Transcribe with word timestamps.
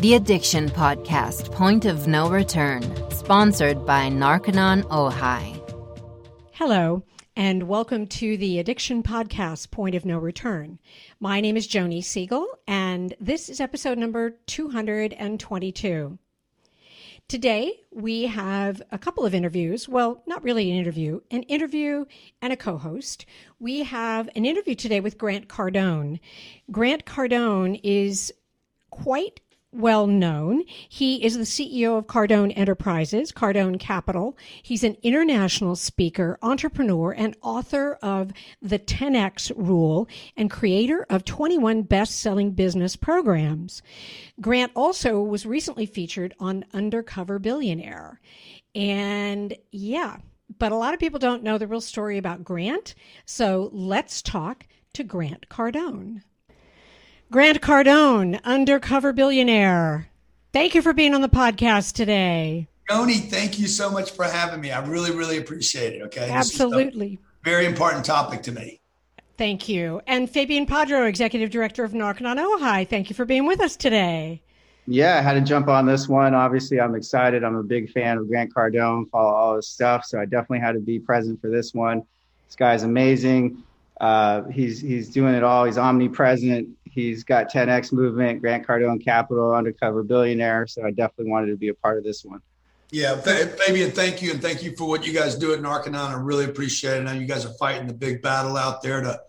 The 0.00 0.14
Addiction 0.14 0.70
Podcast, 0.70 1.52
Point 1.52 1.84
of 1.84 2.06
No 2.06 2.30
Return, 2.30 2.82
sponsored 3.10 3.84
by 3.84 4.08
Narconon 4.08 4.82
Ojai. 4.84 5.60
Hello, 6.52 7.04
and 7.36 7.68
welcome 7.68 8.06
to 8.06 8.38
the 8.38 8.58
Addiction 8.60 9.02
Podcast, 9.02 9.70
Point 9.70 9.94
of 9.94 10.06
No 10.06 10.16
Return. 10.16 10.78
My 11.20 11.42
name 11.42 11.54
is 11.54 11.68
Joni 11.68 12.02
Siegel, 12.02 12.46
and 12.66 13.14
this 13.20 13.50
is 13.50 13.60
episode 13.60 13.98
number 13.98 14.38
222. 14.46 16.18
Today, 17.28 17.72
we 17.92 18.22
have 18.22 18.80
a 18.90 18.98
couple 18.98 19.26
of 19.26 19.34
interviews. 19.34 19.86
Well, 19.86 20.22
not 20.26 20.42
really 20.42 20.70
an 20.70 20.78
interview, 20.78 21.20
an 21.30 21.42
interview 21.42 22.06
and 22.40 22.54
a 22.54 22.56
co 22.56 22.78
host. 22.78 23.26
We 23.58 23.82
have 23.82 24.30
an 24.34 24.46
interview 24.46 24.76
today 24.76 25.00
with 25.00 25.18
Grant 25.18 25.48
Cardone. 25.48 26.20
Grant 26.70 27.04
Cardone 27.04 27.78
is 27.82 28.32
quite 28.88 29.40
well 29.72 30.06
known. 30.06 30.64
He 30.88 31.24
is 31.24 31.36
the 31.36 31.44
CEO 31.44 31.96
of 31.96 32.06
Cardone 32.06 32.52
Enterprises, 32.56 33.32
Cardone 33.32 33.78
Capital. 33.78 34.36
He's 34.62 34.82
an 34.82 34.96
international 35.02 35.76
speaker, 35.76 36.38
entrepreneur, 36.42 37.12
and 37.12 37.36
author 37.42 37.98
of 38.02 38.32
The 38.60 38.78
10X 38.78 39.52
Rule 39.56 40.08
and 40.36 40.50
creator 40.50 41.06
of 41.08 41.24
21 41.24 41.82
best 41.82 42.18
selling 42.18 42.52
business 42.52 42.96
programs. 42.96 43.82
Grant 44.40 44.72
also 44.74 45.20
was 45.20 45.46
recently 45.46 45.86
featured 45.86 46.34
on 46.40 46.64
Undercover 46.72 47.38
Billionaire. 47.38 48.20
And 48.74 49.56
yeah, 49.70 50.16
but 50.58 50.72
a 50.72 50.76
lot 50.76 50.94
of 50.94 51.00
people 51.00 51.18
don't 51.18 51.42
know 51.42 51.58
the 51.58 51.66
real 51.66 51.80
story 51.80 52.18
about 52.18 52.44
Grant. 52.44 52.94
So 53.24 53.70
let's 53.72 54.22
talk 54.22 54.66
to 54.94 55.04
Grant 55.04 55.48
Cardone. 55.48 56.22
Grant 57.30 57.60
Cardone, 57.60 58.42
undercover 58.42 59.12
billionaire. 59.12 60.08
Thank 60.52 60.74
you 60.74 60.82
for 60.82 60.92
being 60.92 61.14
on 61.14 61.20
the 61.20 61.28
podcast 61.28 61.92
today. 61.92 62.66
Tony, 62.90 63.18
thank 63.18 63.56
you 63.56 63.68
so 63.68 63.88
much 63.88 64.10
for 64.10 64.24
having 64.24 64.60
me. 64.60 64.72
I 64.72 64.84
really, 64.84 65.12
really 65.12 65.38
appreciate 65.38 65.94
it. 65.94 66.02
Okay. 66.02 66.28
Absolutely. 66.28 67.20
very 67.44 67.66
important 67.66 68.04
topic 68.04 68.42
to 68.42 68.52
me. 68.52 68.80
Thank 69.38 69.68
you. 69.68 70.02
And 70.08 70.28
Fabian 70.28 70.66
Padro, 70.66 71.06
Executive 71.08 71.50
Director 71.50 71.84
of 71.84 71.92
Narconon 71.92 72.36
Ojai. 72.36 72.88
Thank 72.88 73.10
you 73.10 73.14
for 73.14 73.24
being 73.24 73.46
with 73.46 73.60
us 73.60 73.76
today. 73.76 74.42
Yeah, 74.88 75.18
I 75.18 75.20
had 75.20 75.34
to 75.34 75.40
jump 75.40 75.68
on 75.68 75.86
this 75.86 76.08
one. 76.08 76.34
Obviously, 76.34 76.80
I'm 76.80 76.96
excited. 76.96 77.44
I'm 77.44 77.54
a 77.54 77.62
big 77.62 77.92
fan 77.92 78.18
of 78.18 78.26
Grant 78.26 78.52
Cardone, 78.52 79.08
follow 79.08 79.30
all 79.32 79.54
his 79.54 79.68
stuff. 79.68 80.04
So 80.04 80.18
I 80.18 80.24
definitely 80.24 80.58
had 80.58 80.72
to 80.72 80.80
be 80.80 80.98
present 80.98 81.40
for 81.40 81.48
this 81.48 81.72
one. 81.72 82.02
This 82.48 82.56
guy's 82.56 82.82
amazing. 82.82 83.62
Uh, 84.00 84.44
he's 84.44 84.80
he's 84.80 85.10
doing 85.10 85.34
it 85.34 85.44
all. 85.44 85.64
He's 85.66 85.78
omnipresent. 85.78 86.68
He's 86.90 87.24
got 87.24 87.52
10x 87.52 87.92
movement, 87.92 88.40
Grant 88.40 88.66
Cardone 88.66 89.02
Capital, 89.02 89.54
undercover 89.54 90.02
billionaire. 90.02 90.66
So 90.66 90.84
I 90.84 90.90
definitely 90.90 91.30
wanted 91.30 91.46
to 91.48 91.56
be 91.56 91.68
a 91.68 91.74
part 91.74 91.98
of 91.98 92.04
this 92.04 92.24
one. 92.24 92.42
Yeah, 92.92 93.20
Fabian, 93.20 93.92
thank 93.92 94.20
you, 94.20 94.32
and 94.32 94.42
thank 94.42 94.64
you 94.64 94.74
for 94.76 94.88
what 94.88 95.06
you 95.06 95.12
guys 95.12 95.36
do 95.36 95.52
at 95.52 95.60
Narconon. 95.60 95.94
I 95.94 96.14
really 96.14 96.44
appreciate 96.44 96.98
it. 96.98 97.02
Now 97.04 97.12
you 97.12 97.26
guys 97.26 97.46
are 97.46 97.54
fighting 97.54 97.86
the 97.86 97.94
big 97.94 98.20
battle 98.20 98.56
out 98.56 98.82
there 98.82 99.00
to 99.00 99.20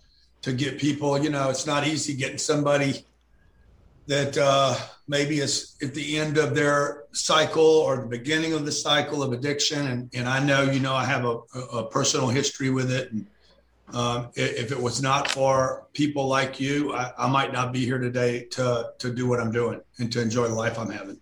to 0.41 0.53
get 0.53 0.79
people. 0.79 1.21
You 1.21 1.29
know, 1.29 1.51
it's 1.51 1.67
not 1.67 1.85
easy 1.85 2.15
getting 2.15 2.39
somebody 2.39 3.05
that 4.07 4.35
uh, 4.35 4.75
maybe 5.07 5.39
is 5.39 5.75
at 5.83 5.93
the 5.93 6.17
end 6.17 6.39
of 6.39 6.55
their 6.55 7.03
cycle 7.11 7.63
or 7.63 7.97
the 7.97 8.07
beginning 8.07 8.53
of 8.53 8.65
the 8.65 8.71
cycle 8.71 9.21
of 9.21 9.31
addiction. 9.31 9.85
And 9.85 10.09
and 10.15 10.27
I 10.27 10.43
know, 10.43 10.63
you 10.63 10.79
know, 10.79 10.95
I 10.95 11.05
have 11.05 11.25
a, 11.25 11.37
a 11.71 11.85
personal 11.85 12.29
history 12.29 12.71
with 12.71 12.91
it, 12.91 13.11
and 13.11 13.27
um, 13.93 14.29
if 14.35 14.71
it 14.71 14.81
was 14.81 15.01
not 15.01 15.29
for 15.29 15.87
people 15.93 16.27
like 16.27 16.59
you, 16.59 16.93
I, 16.93 17.11
I, 17.17 17.27
might 17.29 17.51
not 17.51 17.71
be 17.73 17.85
here 17.85 17.97
today 17.97 18.45
to 18.51 18.91
to 18.99 19.13
do 19.13 19.27
what 19.27 19.39
I'm 19.39 19.51
doing 19.51 19.81
and 19.99 20.11
to 20.13 20.21
enjoy 20.21 20.47
the 20.47 20.55
life 20.55 20.79
I'm 20.79 20.89
having. 20.89 21.19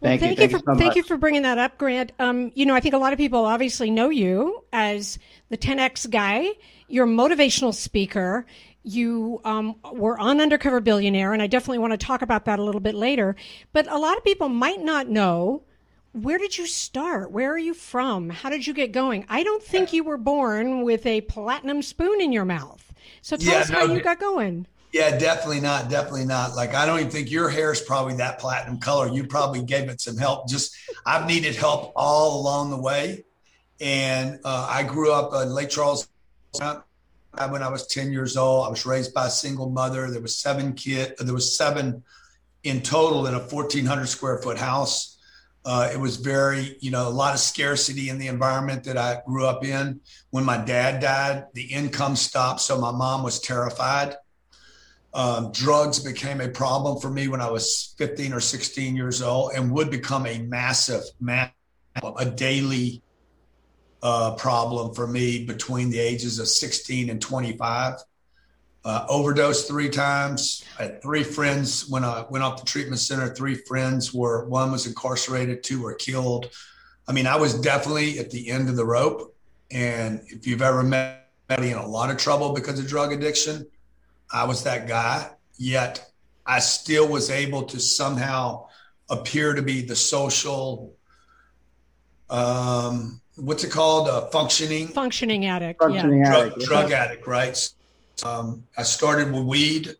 Thank, 0.00 0.20
well, 0.20 0.28
thank 0.28 0.38
you. 0.38 0.44
you, 0.44 0.58
for, 0.58 0.72
so 0.74 0.78
thank 0.78 0.94
you 0.94 1.02
for 1.02 1.16
bringing 1.16 1.42
that 1.42 1.58
up, 1.58 1.76
Grant. 1.76 2.12
Um, 2.20 2.52
you 2.54 2.66
know, 2.66 2.74
I 2.74 2.80
think 2.80 2.94
a 2.94 2.98
lot 2.98 3.12
of 3.12 3.18
people 3.18 3.44
obviously 3.44 3.90
know 3.90 4.10
you 4.10 4.64
as 4.72 5.18
the 5.48 5.58
10x 5.58 6.08
guy. 6.08 6.46
You're 6.86 7.04
a 7.04 7.08
motivational 7.08 7.74
speaker. 7.74 8.46
You 8.84 9.40
um, 9.44 9.74
were 9.92 10.18
on 10.18 10.40
Undercover 10.40 10.80
Billionaire, 10.80 11.32
and 11.32 11.42
I 11.42 11.48
definitely 11.48 11.78
want 11.78 11.94
to 11.94 11.98
talk 11.98 12.22
about 12.22 12.44
that 12.44 12.60
a 12.60 12.62
little 12.62 12.80
bit 12.80 12.94
later. 12.94 13.34
But 13.72 13.90
a 13.90 13.98
lot 13.98 14.16
of 14.16 14.22
people 14.22 14.48
might 14.48 14.80
not 14.80 15.08
know 15.08 15.64
where 16.12 16.38
did 16.38 16.56
you 16.56 16.66
start? 16.66 17.30
Where 17.30 17.52
are 17.52 17.58
you 17.58 17.74
from? 17.74 18.30
How 18.30 18.50
did 18.50 18.66
you 18.66 18.74
get 18.74 18.92
going? 18.92 19.24
I 19.28 19.42
don't 19.42 19.62
think 19.62 19.92
you 19.92 20.04
were 20.04 20.16
born 20.16 20.82
with 20.82 21.04
a 21.06 21.20
platinum 21.22 21.82
spoon 21.82 22.20
in 22.20 22.32
your 22.32 22.44
mouth. 22.44 22.92
So 23.22 23.36
tell 23.36 23.54
yeah, 23.54 23.60
us 23.60 23.70
no, 23.70 23.86
how 23.86 23.94
you 23.94 24.00
got 24.00 24.18
going. 24.18 24.66
Yeah, 24.92 25.18
definitely 25.18 25.60
not. 25.60 25.90
Definitely 25.90 26.24
not. 26.24 26.56
Like, 26.56 26.74
I 26.74 26.86
don't 26.86 26.98
even 26.98 27.10
think 27.10 27.30
your 27.30 27.50
hair 27.50 27.72
is 27.72 27.80
probably 27.80 28.14
that 28.16 28.38
platinum 28.38 28.78
color. 28.78 29.08
You 29.08 29.26
probably 29.26 29.62
gave 29.62 29.88
it 29.88 30.00
some 30.00 30.16
help. 30.16 30.48
Just, 30.48 30.74
I've 31.04 31.26
needed 31.26 31.54
help 31.56 31.92
all 31.94 32.40
along 32.40 32.70
the 32.70 32.78
way. 32.78 33.24
And 33.80 34.40
uh, 34.44 34.66
I 34.68 34.82
grew 34.82 35.12
up 35.12 35.34
in 35.42 35.50
Lake 35.50 35.68
Charles 35.68 36.08
when 36.58 37.62
I 37.62 37.68
was 37.68 37.86
10 37.86 38.12
years 38.12 38.36
old. 38.36 38.66
I 38.66 38.70
was 38.70 38.86
raised 38.86 39.12
by 39.12 39.26
a 39.26 39.30
single 39.30 39.68
mother. 39.68 40.10
There 40.10 40.22
was 40.22 40.36
seven 40.36 40.72
kids. 40.72 41.12
There 41.20 41.34
was 41.34 41.56
seven 41.56 42.02
in 42.64 42.80
total 42.80 43.26
in 43.26 43.34
a 43.34 43.40
1,400 43.40 44.06
square 44.06 44.38
foot 44.38 44.58
house. 44.58 45.17
Uh, 45.68 45.90
it 45.92 46.00
was 46.00 46.16
very, 46.16 46.78
you 46.80 46.90
know, 46.90 47.06
a 47.06 47.10
lot 47.10 47.34
of 47.34 47.40
scarcity 47.40 48.08
in 48.08 48.16
the 48.16 48.26
environment 48.26 48.84
that 48.84 48.96
I 48.96 49.20
grew 49.26 49.44
up 49.44 49.62
in. 49.62 50.00
When 50.30 50.42
my 50.42 50.56
dad 50.56 51.02
died, 51.02 51.44
the 51.52 51.64
income 51.64 52.16
stopped. 52.16 52.62
So 52.62 52.80
my 52.80 52.90
mom 52.90 53.22
was 53.22 53.38
terrified. 53.38 54.16
Um, 55.12 55.52
drugs 55.52 55.98
became 55.98 56.40
a 56.40 56.48
problem 56.48 56.98
for 57.02 57.10
me 57.10 57.28
when 57.28 57.42
I 57.42 57.50
was 57.50 57.94
15 57.98 58.32
or 58.32 58.40
16 58.40 58.96
years 58.96 59.20
old 59.20 59.52
and 59.54 59.70
would 59.72 59.90
become 59.90 60.24
a 60.24 60.38
massive, 60.38 61.02
massive 61.20 61.52
a 62.16 62.24
daily 62.24 63.02
uh, 64.02 64.36
problem 64.36 64.94
for 64.94 65.06
me 65.06 65.44
between 65.44 65.90
the 65.90 65.98
ages 65.98 66.38
of 66.38 66.48
16 66.48 67.10
and 67.10 67.20
25 67.20 67.96
uh, 68.84 69.04
overdosed 69.08 69.68
three 69.68 69.88
times. 69.88 70.64
I 70.78 70.84
had 70.84 71.02
three 71.02 71.22
friends 71.22 71.88
when 71.88 72.04
I 72.04 72.24
went 72.30 72.44
off 72.44 72.60
the 72.60 72.66
treatment 72.66 73.00
center. 73.00 73.34
Three 73.34 73.54
friends 73.54 74.14
were 74.14 74.44
one 74.46 74.72
was 74.72 74.86
incarcerated, 74.86 75.62
two 75.62 75.82
were 75.82 75.94
killed. 75.94 76.50
I 77.06 77.12
mean, 77.12 77.26
I 77.26 77.36
was 77.36 77.58
definitely 77.60 78.18
at 78.18 78.30
the 78.30 78.50
end 78.50 78.68
of 78.68 78.76
the 78.76 78.84
rope. 78.84 79.34
And 79.70 80.22
if 80.26 80.46
you've 80.46 80.62
ever 80.62 80.82
met 80.82 81.28
me 81.58 81.72
in 81.72 81.78
a 81.78 81.86
lot 81.86 82.10
of 82.10 82.16
trouble 82.16 82.52
because 82.52 82.78
of 82.78 82.86
drug 82.86 83.12
addiction, 83.12 83.66
I 84.32 84.44
was 84.44 84.62
that 84.64 84.86
guy. 84.86 85.30
Yet 85.56 86.10
I 86.46 86.60
still 86.60 87.08
was 87.08 87.30
able 87.30 87.64
to 87.64 87.80
somehow 87.80 88.68
appear 89.10 89.54
to 89.54 89.62
be 89.62 89.82
the 89.82 89.96
social, 89.96 90.94
um, 92.30 93.20
what's 93.36 93.64
it 93.64 93.70
called? 93.70 94.08
Uh, 94.08 94.26
functioning 94.28 94.88
functioning 94.88 95.46
addict. 95.46 95.80
Functioning 95.80 96.20
yeah. 96.20 96.36
addict. 96.36 96.60
Drug, 96.60 96.88
drug 96.88 96.92
addict, 96.92 97.26
right? 97.26 97.70
Um, 98.24 98.64
I 98.76 98.82
started 98.82 99.32
with 99.32 99.44
weed 99.44 99.94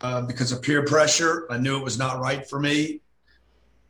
uh, 0.00 0.22
because 0.22 0.52
of 0.52 0.62
peer 0.62 0.84
pressure. 0.84 1.46
I 1.50 1.58
knew 1.58 1.76
it 1.76 1.84
was 1.84 1.98
not 1.98 2.20
right 2.20 2.48
for 2.48 2.58
me. 2.58 3.00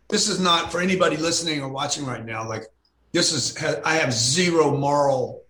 This 0.08 0.28
is 0.28 0.38
not 0.40 0.70
for 0.70 0.80
anybody 0.80 1.16
listening 1.16 1.62
or 1.62 1.68
watching 1.68 2.04
right 2.04 2.24
now. 2.24 2.46
Like, 2.46 2.64
this 3.12 3.32
is, 3.32 3.56
I 3.84 3.94
have 3.94 4.12
zero 4.12 4.76
moral 4.76 5.42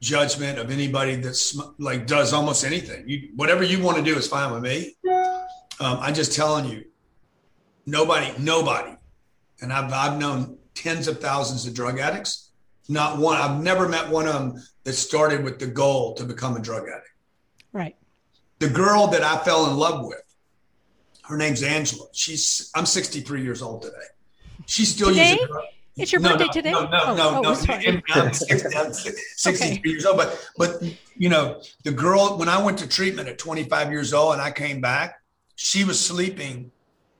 judgment 0.00 0.58
of 0.58 0.70
anybody 0.70 1.16
that's 1.16 1.58
like 1.78 2.06
does 2.06 2.32
almost 2.32 2.64
anything. 2.64 3.08
You, 3.08 3.30
whatever 3.36 3.62
you 3.62 3.82
want 3.82 3.96
to 3.96 4.02
do 4.02 4.16
is 4.16 4.26
fine 4.26 4.52
with 4.52 4.62
me. 4.62 4.96
Um, 5.80 5.98
I'm 6.00 6.14
just 6.14 6.34
telling 6.34 6.66
you, 6.66 6.84
nobody, 7.86 8.32
nobody, 8.38 8.96
and 9.60 9.72
I've, 9.72 9.92
I've 9.92 10.18
known 10.18 10.58
tens 10.74 11.08
of 11.08 11.20
thousands 11.20 11.66
of 11.66 11.74
drug 11.74 11.98
addicts. 11.98 12.50
Not 12.88 13.18
one, 13.18 13.36
I've 13.36 13.62
never 13.62 13.88
met 13.88 14.08
one 14.08 14.26
of 14.26 14.34
them 14.34 14.62
that 14.84 14.94
started 14.94 15.44
with 15.44 15.58
the 15.58 15.66
goal 15.66 16.14
to 16.14 16.24
become 16.24 16.56
a 16.56 16.60
drug 16.60 16.82
addict. 16.88 17.07
Right. 17.72 17.96
The 18.58 18.68
girl 18.68 19.08
that 19.08 19.22
I 19.22 19.38
fell 19.38 19.70
in 19.70 19.76
love 19.76 20.04
with, 20.06 20.22
her 21.24 21.36
name's 21.36 21.62
Angela. 21.62 22.06
She's 22.12 22.70
I'm 22.74 22.86
63 22.86 23.42
years 23.42 23.62
old 23.62 23.82
today. 23.82 23.94
She's 24.66 24.92
still 24.92 25.08
today? 25.08 25.32
using. 25.32 25.48
It's 25.96 26.12
your 26.12 26.20
no, 26.20 26.30
birthday 26.30 26.46
no, 26.46 26.52
today. 26.52 26.70
No, 26.70 26.82
no, 26.86 27.00
oh, 27.06 27.14
no, 27.16 27.38
oh, 27.38 27.40
no. 27.40 27.54
Sorry. 27.54 28.02
I'm, 28.10 28.32
60, 28.32 28.76
I'm 28.76 28.92
63 28.92 29.52
okay. 29.52 29.80
years 29.84 30.06
old, 30.06 30.16
but 30.16 30.48
but 30.56 30.82
you 31.16 31.28
know 31.28 31.60
the 31.84 31.90
girl 31.90 32.38
when 32.38 32.48
I 32.48 32.62
went 32.62 32.78
to 32.78 32.88
treatment 32.88 33.28
at 33.28 33.38
25 33.38 33.90
years 33.90 34.14
old 34.14 34.34
and 34.34 34.42
I 34.42 34.50
came 34.50 34.80
back, 34.80 35.20
she 35.56 35.84
was 35.84 36.00
sleeping. 36.00 36.70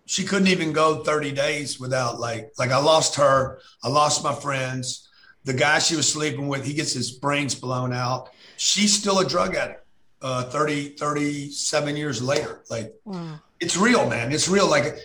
She 0.06 0.25
couldn't 0.25 0.49
even 0.49 0.73
go 0.73 1.03
30 1.05 1.33
days 1.33 1.79
without 1.79 2.19
like 2.19 2.53
like 2.59 2.71
I 2.71 2.79
lost 2.79 3.17
her. 3.17 3.61
I 3.83 3.89
lost 3.89 4.25
my 4.25 4.35
friends. 4.35 5.09
The 5.44 5.55
guy 5.55 5.81
she 5.81 5.97
was 5.97 6.11
sleeping 6.11 6.49
with, 6.49 6.65
he 6.65 6.75
gets 6.75 6.93
his 6.93 7.11
brains 7.11 7.55
blown 7.55 7.93
out. 7.93 8.31
She's 8.56 8.97
still 8.97 9.19
a 9.19 9.25
drug 9.25 9.55
addict 9.55 9.85
uh, 10.23 10.44
30, 10.44 10.91
37 10.91 11.97
years 11.97 12.23
later. 12.23 12.62
Like 12.70 12.94
wow. 13.05 13.41
it's 13.61 13.76
real, 13.76 14.09
man. 14.09 14.32
It's 14.32 14.49
real. 14.49 14.69
Like 14.69 14.99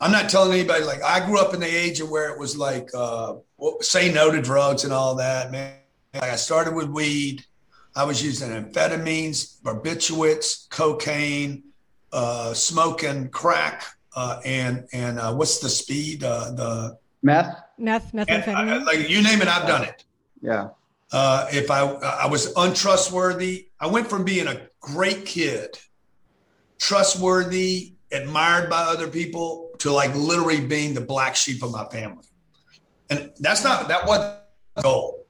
I'm 0.00 0.12
not 0.12 0.30
telling 0.30 0.52
anybody, 0.52 0.84
like 0.84 1.02
I 1.02 1.24
grew 1.24 1.38
up 1.38 1.54
in 1.54 1.60
the 1.60 1.66
age 1.66 2.00
of 2.00 2.10
where 2.10 2.30
it 2.30 2.38
was 2.38 2.56
like, 2.56 2.90
uh, 2.94 3.34
say 3.80 4.12
no 4.12 4.30
to 4.30 4.40
drugs 4.40 4.84
and 4.84 4.92
all 4.92 5.14
that, 5.16 5.50
man. 5.52 5.74
Like 6.14 6.24
I 6.24 6.36
started 6.36 6.74
with 6.74 6.88
weed. 6.88 7.44
I 7.94 8.04
was 8.04 8.24
using 8.24 8.50
amphetamines, 8.50 9.60
barbiturates, 9.62 10.68
cocaine, 10.70 11.64
uh, 12.12 12.54
smoking 12.54 13.28
crack, 13.28 13.84
uh, 14.14 14.40
and 14.44 14.86
and 14.92 15.18
uh, 15.18 15.34
what's 15.34 15.58
the 15.58 15.68
speed? 15.68 16.22
Uh, 16.22 16.52
the 16.52 16.98
meth, 17.22 17.56
meth, 17.78 18.12
methamphetamine. 18.12 18.86
like 18.86 19.08
you 19.08 19.22
name 19.22 19.42
it, 19.42 19.48
I've 19.48 19.66
done 19.66 19.84
it. 19.84 20.04
Yeah. 20.40 20.68
Uh, 21.12 21.48
if 21.52 21.70
I 21.70 21.80
I 21.80 22.26
was 22.26 22.52
untrustworthy, 22.56 23.69
I 23.80 23.86
went 23.86 24.08
from 24.08 24.24
being 24.24 24.46
a 24.46 24.68
great 24.80 25.24
kid, 25.24 25.78
trustworthy, 26.78 27.94
admired 28.12 28.68
by 28.68 28.82
other 28.82 29.08
people, 29.08 29.70
to 29.78 29.90
like 29.90 30.14
literally 30.14 30.60
being 30.60 30.92
the 30.92 31.00
black 31.00 31.34
sheep 31.34 31.62
of 31.62 31.72
my 31.72 31.84
family. 31.86 32.24
And 33.08 33.32
that's 33.38 33.64
not 33.64 33.88
that 33.88 34.06
wasn't 34.06 34.38
the 34.76 34.82
goal. 34.82 35.26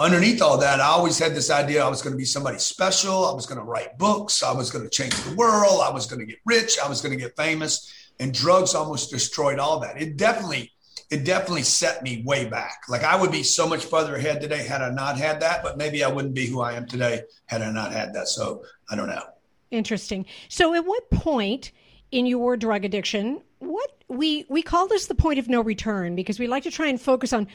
Underneath 0.00 0.42
all 0.42 0.58
that, 0.58 0.80
I 0.80 0.86
always 0.86 1.18
had 1.18 1.34
this 1.34 1.50
idea 1.50 1.84
I 1.84 1.88
was 1.88 2.02
going 2.02 2.12
to 2.12 2.18
be 2.18 2.24
somebody 2.24 2.58
special. 2.58 3.26
I 3.26 3.32
was 3.32 3.46
going 3.46 3.58
to 3.58 3.64
write 3.64 3.96
books. 3.98 4.42
I 4.42 4.52
was 4.52 4.70
going 4.70 4.84
to 4.84 4.90
change 4.90 5.14
the 5.22 5.34
world. 5.34 5.80
I 5.84 5.90
was 5.90 6.06
going 6.06 6.20
to 6.20 6.26
get 6.26 6.38
rich. 6.44 6.78
I 6.84 6.88
was 6.88 7.00
going 7.00 7.16
to 7.16 7.20
get 7.20 7.36
famous. 7.36 7.92
And 8.20 8.32
drugs 8.32 8.74
almost 8.74 9.10
destroyed 9.10 9.58
all 9.58 9.80
that. 9.80 10.00
It 10.00 10.16
definitely 10.16 10.72
it 11.14 11.24
definitely 11.24 11.62
set 11.62 12.02
me 12.02 12.22
way 12.26 12.44
back. 12.44 12.82
Like 12.88 13.04
I 13.04 13.14
would 13.14 13.30
be 13.30 13.44
so 13.44 13.68
much 13.68 13.84
further 13.84 14.16
ahead 14.16 14.40
today 14.40 14.66
had 14.66 14.82
I 14.82 14.90
not 14.90 15.16
had 15.16 15.40
that, 15.42 15.62
but 15.62 15.78
maybe 15.78 16.02
I 16.02 16.08
wouldn't 16.08 16.34
be 16.34 16.46
who 16.46 16.60
I 16.60 16.72
am 16.72 16.86
today 16.86 17.22
had 17.46 17.62
I 17.62 17.70
not 17.70 17.92
had 17.92 18.12
that. 18.14 18.26
So 18.26 18.64
I 18.90 18.96
don't 18.96 19.08
know. 19.08 19.22
Interesting. 19.70 20.26
So 20.48 20.74
at 20.74 20.84
what 20.84 21.08
point 21.10 21.70
in 22.10 22.26
your 22.26 22.56
drug 22.56 22.84
addiction, 22.84 23.42
what 23.60 23.92
we 24.08 24.44
we 24.48 24.60
call 24.60 24.88
this 24.88 25.06
the 25.06 25.14
point 25.14 25.38
of 25.38 25.48
no 25.48 25.60
return 25.60 26.16
because 26.16 26.40
we 26.40 26.48
like 26.48 26.64
to 26.64 26.70
try 26.72 26.88
and 26.88 27.00
focus 27.00 27.32
on 27.32 27.46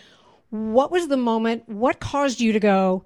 what 0.52 0.90
was 0.90 1.10
the 1.10 1.18
moment, 1.18 1.68
what 1.68 2.00
caused 2.00 2.40
you 2.40 2.54
to 2.54 2.62
go, 2.62 3.04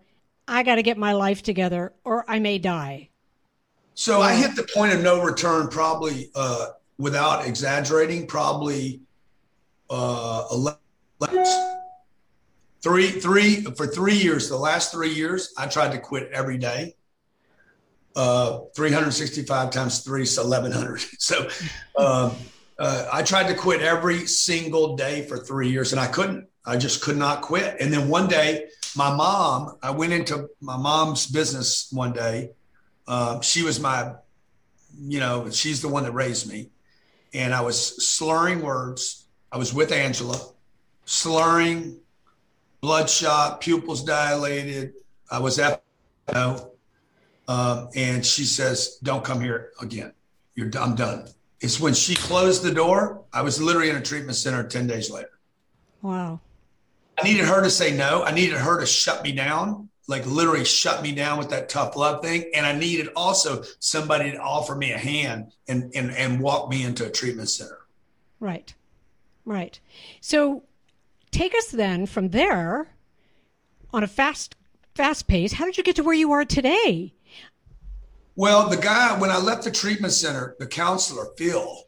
I 0.47 0.61
got 0.61 0.75
to 0.75 0.83
get 0.83 0.99
my 0.99 1.13
life 1.13 1.41
together 1.41 1.93
or 2.05 2.29
I 2.29 2.37
may 2.37 2.59
die. 2.59 3.09
So 3.95 4.21
I 4.21 4.35
hit 4.35 4.55
the 4.55 4.67
point 4.71 4.93
of 4.93 5.01
no 5.01 5.23
return 5.23 5.67
probably 5.67 6.29
uh, 6.35 6.67
without 6.99 7.47
exaggerating, 7.47 8.27
probably 8.27 9.01
uh, 9.93 10.47
11, 10.51 11.45
three, 12.81 13.07
three 13.07 13.61
for 13.61 13.85
three 13.85 14.15
years. 14.15 14.49
The 14.49 14.57
last 14.57 14.91
three 14.91 15.13
years, 15.13 15.53
I 15.57 15.67
tried 15.67 15.91
to 15.91 15.99
quit 15.99 16.31
every 16.31 16.57
day. 16.57 16.95
Uh, 18.15 18.61
365 18.75 19.69
times 19.69 19.99
three, 19.99 20.23
is 20.23 20.37
1100. 20.37 21.01
So 21.19 21.47
um, 21.97 22.35
uh, 22.77 23.07
I 23.11 23.23
tried 23.23 23.47
to 23.47 23.55
quit 23.55 23.81
every 23.81 24.25
single 24.25 24.95
day 24.95 25.25
for 25.27 25.37
three 25.37 25.69
years, 25.69 25.93
and 25.93 25.99
I 25.99 26.07
couldn't. 26.07 26.47
I 26.65 26.77
just 26.77 27.01
could 27.01 27.17
not 27.17 27.41
quit. 27.41 27.77
And 27.79 27.93
then 27.93 28.09
one 28.09 28.27
day, 28.27 28.67
my 28.95 29.15
mom, 29.15 29.77
I 29.83 29.91
went 29.91 30.13
into 30.13 30.49
my 30.59 30.77
mom's 30.77 31.27
business 31.27 31.87
one 31.91 32.13
day. 32.13 32.51
Uh, 33.07 33.41
she 33.41 33.63
was 33.63 33.79
my, 33.79 34.13
you 34.97 35.19
know, 35.19 35.49
she's 35.49 35.81
the 35.81 35.87
one 35.87 36.03
that 36.03 36.13
raised 36.13 36.49
me, 36.49 36.69
and 37.33 37.53
I 37.53 37.61
was 37.61 38.07
slurring 38.07 38.61
words 38.61 39.22
I 39.53 39.57
was 39.57 39.71
with 39.71 39.91
Angela, 39.91 40.41
slurring, 41.05 41.99
bloodshot, 42.81 43.61
pupils 43.61 44.03
dilated. 44.03 44.93
I 45.29 45.37
was 45.37 45.59
at, 45.59 45.83
um, 46.27 47.89
and 47.95 48.25
she 48.25 48.45
says, 48.45 48.97
"Don't 49.03 49.23
come 49.23 49.39
here 49.39 49.69
again. 49.79 50.11
You're, 50.55 50.71
I'm 50.79 50.95
done." 50.95 51.27
It's 51.61 51.79
when 51.79 51.93
she 51.93 52.15
closed 52.15 52.63
the 52.63 52.73
door. 52.73 53.21
I 53.31 53.43
was 53.43 53.61
literally 53.61 53.91
in 53.91 53.95
a 53.95 54.01
treatment 54.01 54.37
center 54.37 54.67
ten 54.67 54.87
days 54.87 55.11
later. 55.11 55.37
Wow. 56.01 56.39
I 57.19 57.23
needed 57.23 57.45
her 57.45 57.61
to 57.61 57.69
say 57.69 57.95
no. 57.95 58.23
I 58.23 58.31
needed 58.31 58.57
her 58.57 58.79
to 58.79 58.87
shut 58.87 59.21
me 59.21 59.33
down, 59.33 59.87
like 60.07 60.25
literally 60.25 60.65
shut 60.65 61.03
me 61.03 61.11
down 61.11 61.37
with 61.37 61.51
that 61.51 61.69
tough 61.69 61.95
love 61.95 62.23
thing. 62.23 62.49
And 62.55 62.65
I 62.65 62.73
needed 62.73 63.09
also 63.15 63.63
somebody 63.77 64.31
to 64.31 64.39
offer 64.39 64.73
me 64.73 64.93
a 64.93 64.97
hand 64.97 65.53
and 65.67 65.91
and 65.93 66.09
and 66.09 66.39
walk 66.39 66.71
me 66.71 66.83
into 66.83 67.05
a 67.05 67.11
treatment 67.11 67.49
center. 67.49 67.77
Right. 68.39 68.73
Right. 69.45 69.79
So 70.21 70.63
take 71.31 71.53
us 71.55 71.67
then 71.67 72.05
from 72.05 72.29
there 72.29 72.87
on 73.93 74.03
a 74.03 74.07
fast 74.07 74.55
fast 74.95 75.27
pace. 75.27 75.53
How 75.53 75.65
did 75.65 75.77
you 75.77 75.83
get 75.83 75.95
to 75.97 76.03
where 76.03 76.15
you 76.15 76.31
are 76.31 76.45
today? 76.45 77.13
Well, 78.35 78.69
the 78.69 78.77
guy 78.77 79.19
when 79.19 79.29
I 79.29 79.37
left 79.37 79.63
the 79.63 79.71
treatment 79.71 80.13
center, 80.13 80.55
the 80.59 80.67
counselor 80.67 81.27
Phil, 81.37 81.83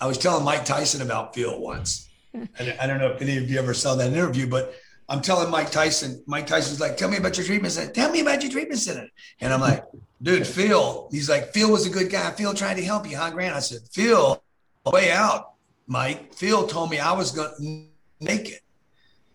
I 0.00 0.06
was 0.06 0.18
telling 0.18 0.44
Mike 0.44 0.64
Tyson 0.64 1.02
about 1.02 1.34
Phil 1.34 1.58
once. 1.60 2.08
and 2.34 2.74
I 2.80 2.86
don't 2.86 2.98
know 2.98 3.08
if 3.08 3.22
any 3.22 3.36
of 3.38 3.50
you 3.50 3.58
ever 3.58 3.74
saw 3.74 3.94
that 3.94 4.12
interview, 4.12 4.46
but 4.46 4.74
I'm 5.08 5.22
telling 5.22 5.50
Mike 5.50 5.70
Tyson. 5.70 6.22
Mike 6.26 6.46
Tyson's 6.46 6.80
like, 6.80 6.96
"Tell 6.96 7.08
me 7.08 7.16
about 7.16 7.38
your 7.38 7.46
treatment 7.46 7.72
center. 7.72 7.92
Tell 7.92 8.10
me 8.10 8.20
about 8.20 8.42
your 8.42 8.52
treatment 8.52 8.80
center." 8.80 9.08
And 9.40 9.52
I'm 9.52 9.60
like, 9.60 9.84
"Dude, 10.20 10.46
Phil." 10.46 11.08
He's 11.10 11.30
like, 11.30 11.54
"Phil 11.54 11.70
was 11.70 11.86
a 11.86 11.90
good 11.90 12.10
guy. 12.10 12.30
Phil 12.32 12.52
tried 12.52 12.74
to 12.74 12.84
help 12.84 13.08
you, 13.08 13.16
huh, 13.16 13.30
Grant?" 13.30 13.56
I 13.56 13.60
said, 13.60 13.80
"Phil, 13.90 14.42
way 14.84 15.10
out 15.10 15.54
Mike, 15.88 16.34
Phil 16.34 16.66
told 16.66 16.90
me 16.90 16.98
I 16.98 17.12
was 17.12 17.32
going 17.32 17.50
to 17.58 18.24
make 18.24 18.50
it. 18.50 18.60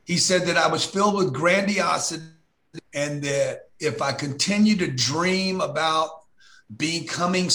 He 0.05 0.17
said 0.17 0.44
that 0.44 0.55
I 0.55 0.67
was 0.67 0.85
filled 0.85 1.15
with 1.15 1.33
grandiosity 1.33 2.23
and 2.94 3.23
that 3.23 3.69
if 3.79 4.01
I 4.01 4.13
continue 4.13 4.75
to 4.77 4.88
dream 4.88 5.61
about 5.61 6.09
becoming 6.77 7.50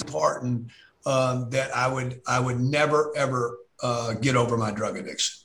important, 0.00 0.70
um, 1.04 1.50
that 1.50 1.74
I 1.76 1.92
would 1.92 2.22
I 2.26 2.40
would 2.40 2.60
never 2.60 3.12
ever 3.16 3.58
uh, 3.82 4.14
get 4.14 4.36
over 4.36 4.56
my 4.56 4.70
drug 4.70 4.96
addiction. 4.96 5.44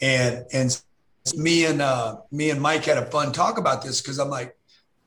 And 0.00 0.44
and 0.52 0.82
me 1.34 1.66
and 1.66 1.82
uh, 1.82 2.18
me 2.30 2.50
and 2.50 2.60
Mike 2.60 2.84
had 2.84 2.98
a 2.98 3.06
fun 3.06 3.32
talk 3.32 3.58
about 3.58 3.82
this 3.82 4.00
because 4.00 4.18
I'm 4.18 4.30
like, 4.30 4.56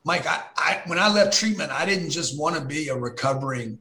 Mike, 0.04 0.26
I, 0.26 0.42
I 0.56 0.82
when 0.86 0.98
I 0.98 1.08
left 1.08 1.38
treatment, 1.38 1.70
I 1.70 1.86
didn't 1.86 2.10
just 2.10 2.38
want 2.38 2.56
to 2.56 2.64
be 2.64 2.88
a 2.88 2.96
recovering 2.96 3.80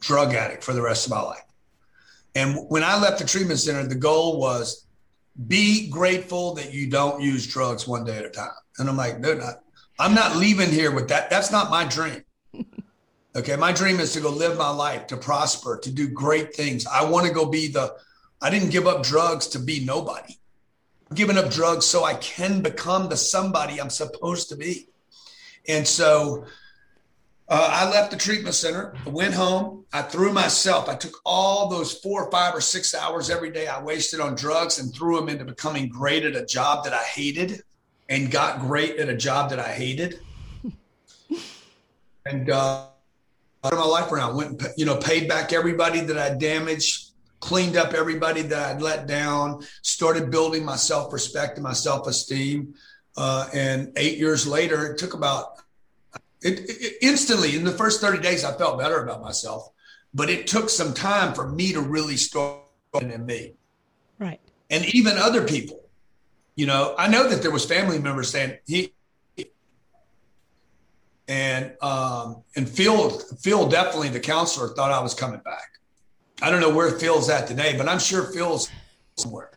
drug 0.00 0.34
addict 0.34 0.62
for 0.62 0.72
the 0.72 0.82
rest 0.82 1.06
of 1.06 1.10
my 1.10 1.20
life. 1.20 1.40
And 2.34 2.58
when 2.68 2.82
I 2.82 2.98
left 3.00 3.18
the 3.18 3.26
treatment 3.26 3.60
center, 3.60 3.86
the 3.86 3.94
goal 3.94 4.40
was 4.40 4.86
be 5.46 5.88
grateful 5.88 6.54
that 6.54 6.72
you 6.72 6.88
don't 6.88 7.20
use 7.20 7.46
drugs 7.46 7.86
one 7.86 8.04
day 8.04 8.18
at 8.18 8.24
a 8.24 8.30
time. 8.30 8.50
And 8.78 8.88
I'm 8.88 8.96
like, 8.96 9.20
dude, 9.20 9.40
I, 9.40 9.54
I'm 9.98 10.14
not 10.14 10.36
leaving 10.36 10.70
here 10.70 10.92
with 10.92 11.08
that. 11.08 11.30
That's 11.30 11.50
not 11.50 11.70
my 11.70 11.84
dream. 11.84 12.24
Okay. 13.36 13.56
My 13.56 13.72
dream 13.72 13.98
is 13.98 14.12
to 14.12 14.20
go 14.20 14.30
live 14.30 14.56
my 14.56 14.70
life, 14.70 15.08
to 15.08 15.16
prosper, 15.16 15.76
to 15.82 15.90
do 15.90 16.06
great 16.06 16.54
things. 16.54 16.86
I 16.86 17.02
want 17.02 17.26
to 17.26 17.32
go 17.32 17.44
be 17.44 17.66
the, 17.66 17.92
I 18.40 18.48
didn't 18.48 18.70
give 18.70 18.86
up 18.86 19.02
drugs 19.02 19.48
to 19.48 19.58
be 19.58 19.84
nobody. 19.84 20.38
I'm 21.10 21.16
giving 21.16 21.36
up 21.36 21.50
drugs 21.50 21.84
so 21.84 22.04
I 22.04 22.14
can 22.14 22.62
become 22.62 23.08
the 23.08 23.16
somebody 23.16 23.80
I'm 23.80 23.90
supposed 23.90 24.50
to 24.50 24.56
be. 24.56 24.88
And 25.66 25.84
so 25.84 26.44
uh, 27.48 27.68
I 27.70 27.90
left 27.90 28.10
the 28.10 28.16
treatment 28.16 28.54
center, 28.54 28.94
went 29.06 29.34
home, 29.34 29.84
I 29.92 30.02
threw 30.02 30.32
myself, 30.32 30.88
I 30.88 30.94
took 30.94 31.20
all 31.26 31.68
those 31.68 31.92
four, 31.92 32.30
five, 32.30 32.54
or 32.54 32.60
six 32.60 32.94
hours 32.94 33.28
every 33.28 33.50
day 33.50 33.66
I 33.66 33.82
wasted 33.82 34.20
on 34.20 34.34
drugs 34.34 34.78
and 34.78 34.92
threw 34.94 35.16
them 35.16 35.28
into 35.28 35.44
becoming 35.44 35.88
great 35.88 36.24
at 36.24 36.34
a 36.36 36.46
job 36.46 36.84
that 36.84 36.94
I 36.94 37.02
hated 37.02 37.62
and 38.08 38.30
got 38.30 38.60
great 38.60 38.96
at 38.96 39.08
a 39.08 39.16
job 39.16 39.50
that 39.50 39.58
I 39.58 39.68
hated. 39.68 40.20
and 42.26 42.48
uh, 42.50 42.86
of 43.72 43.78
my 43.78 43.84
life 43.84 44.10
around, 44.10 44.36
went 44.36 44.62
and, 44.62 44.74
you 44.76 44.84
know, 44.84 44.96
paid 44.96 45.28
back 45.28 45.52
everybody 45.52 46.00
that 46.00 46.18
I 46.18 46.34
damaged, 46.34 47.12
cleaned 47.40 47.76
up 47.76 47.92
everybody 47.92 48.42
that 48.42 48.76
I'd 48.76 48.82
let 48.82 49.06
down, 49.06 49.62
started 49.82 50.30
building 50.30 50.64
my 50.64 50.76
self 50.76 51.12
respect 51.12 51.56
and 51.56 51.62
my 51.62 51.72
self 51.72 52.06
esteem. 52.06 52.74
Uh, 53.16 53.48
and 53.54 53.92
eight 53.96 54.18
years 54.18 54.46
later, 54.46 54.86
it 54.86 54.98
took 54.98 55.14
about 55.14 55.53
it, 56.44 56.60
it, 56.68 56.98
instantly 57.00 57.56
in 57.56 57.64
the 57.64 57.72
first 57.72 58.00
30 58.00 58.20
days, 58.20 58.44
I 58.44 58.56
felt 58.56 58.78
better 58.78 59.02
about 59.02 59.22
myself, 59.22 59.70
but 60.12 60.28
it 60.28 60.46
took 60.46 60.68
some 60.68 60.92
time 60.92 61.34
for 61.34 61.48
me 61.48 61.72
to 61.72 61.80
really 61.80 62.16
start 62.16 62.60
in 63.00 63.24
me. 63.26 63.54
Right. 64.18 64.40
And 64.70 64.84
even 64.94 65.16
other 65.16 65.46
people, 65.46 65.80
you 66.54 66.66
know, 66.66 66.94
I 66.98 67.08
know 67.08 67.28
that 67.28 67.42
there 67.42 67.50
was 67.50 67.64
family 67.64 67.98
members 67.98 68.30
saying 68.30 68.58
he, 68.66 68.92
and 71.26 71.74
um, 71.80 72.42
and 72.54 72.68
Phil 72.68 73.10
Phil 73.40 73.68
definitely 73.68 74.10
the 74.10 74.20
counselor 74.20 74.68
thought 74.68 74.92
I 74.92 75.02
was 75.02 75.14
coming 75.14 75.40
back. 75.40 75.78
I 76.42 76.50
don't 76.50 76.60
know 76.60 76.74
where 76.74 76.90
Phil's 76.90 77.30
at 77.30 77.48
today, 77.48 77.76
but 77.76 77.88
I'm 77.88 77.98
sure 77.98 78.24
Phil's 78.32 78.70
somewhere. 79.16 79.50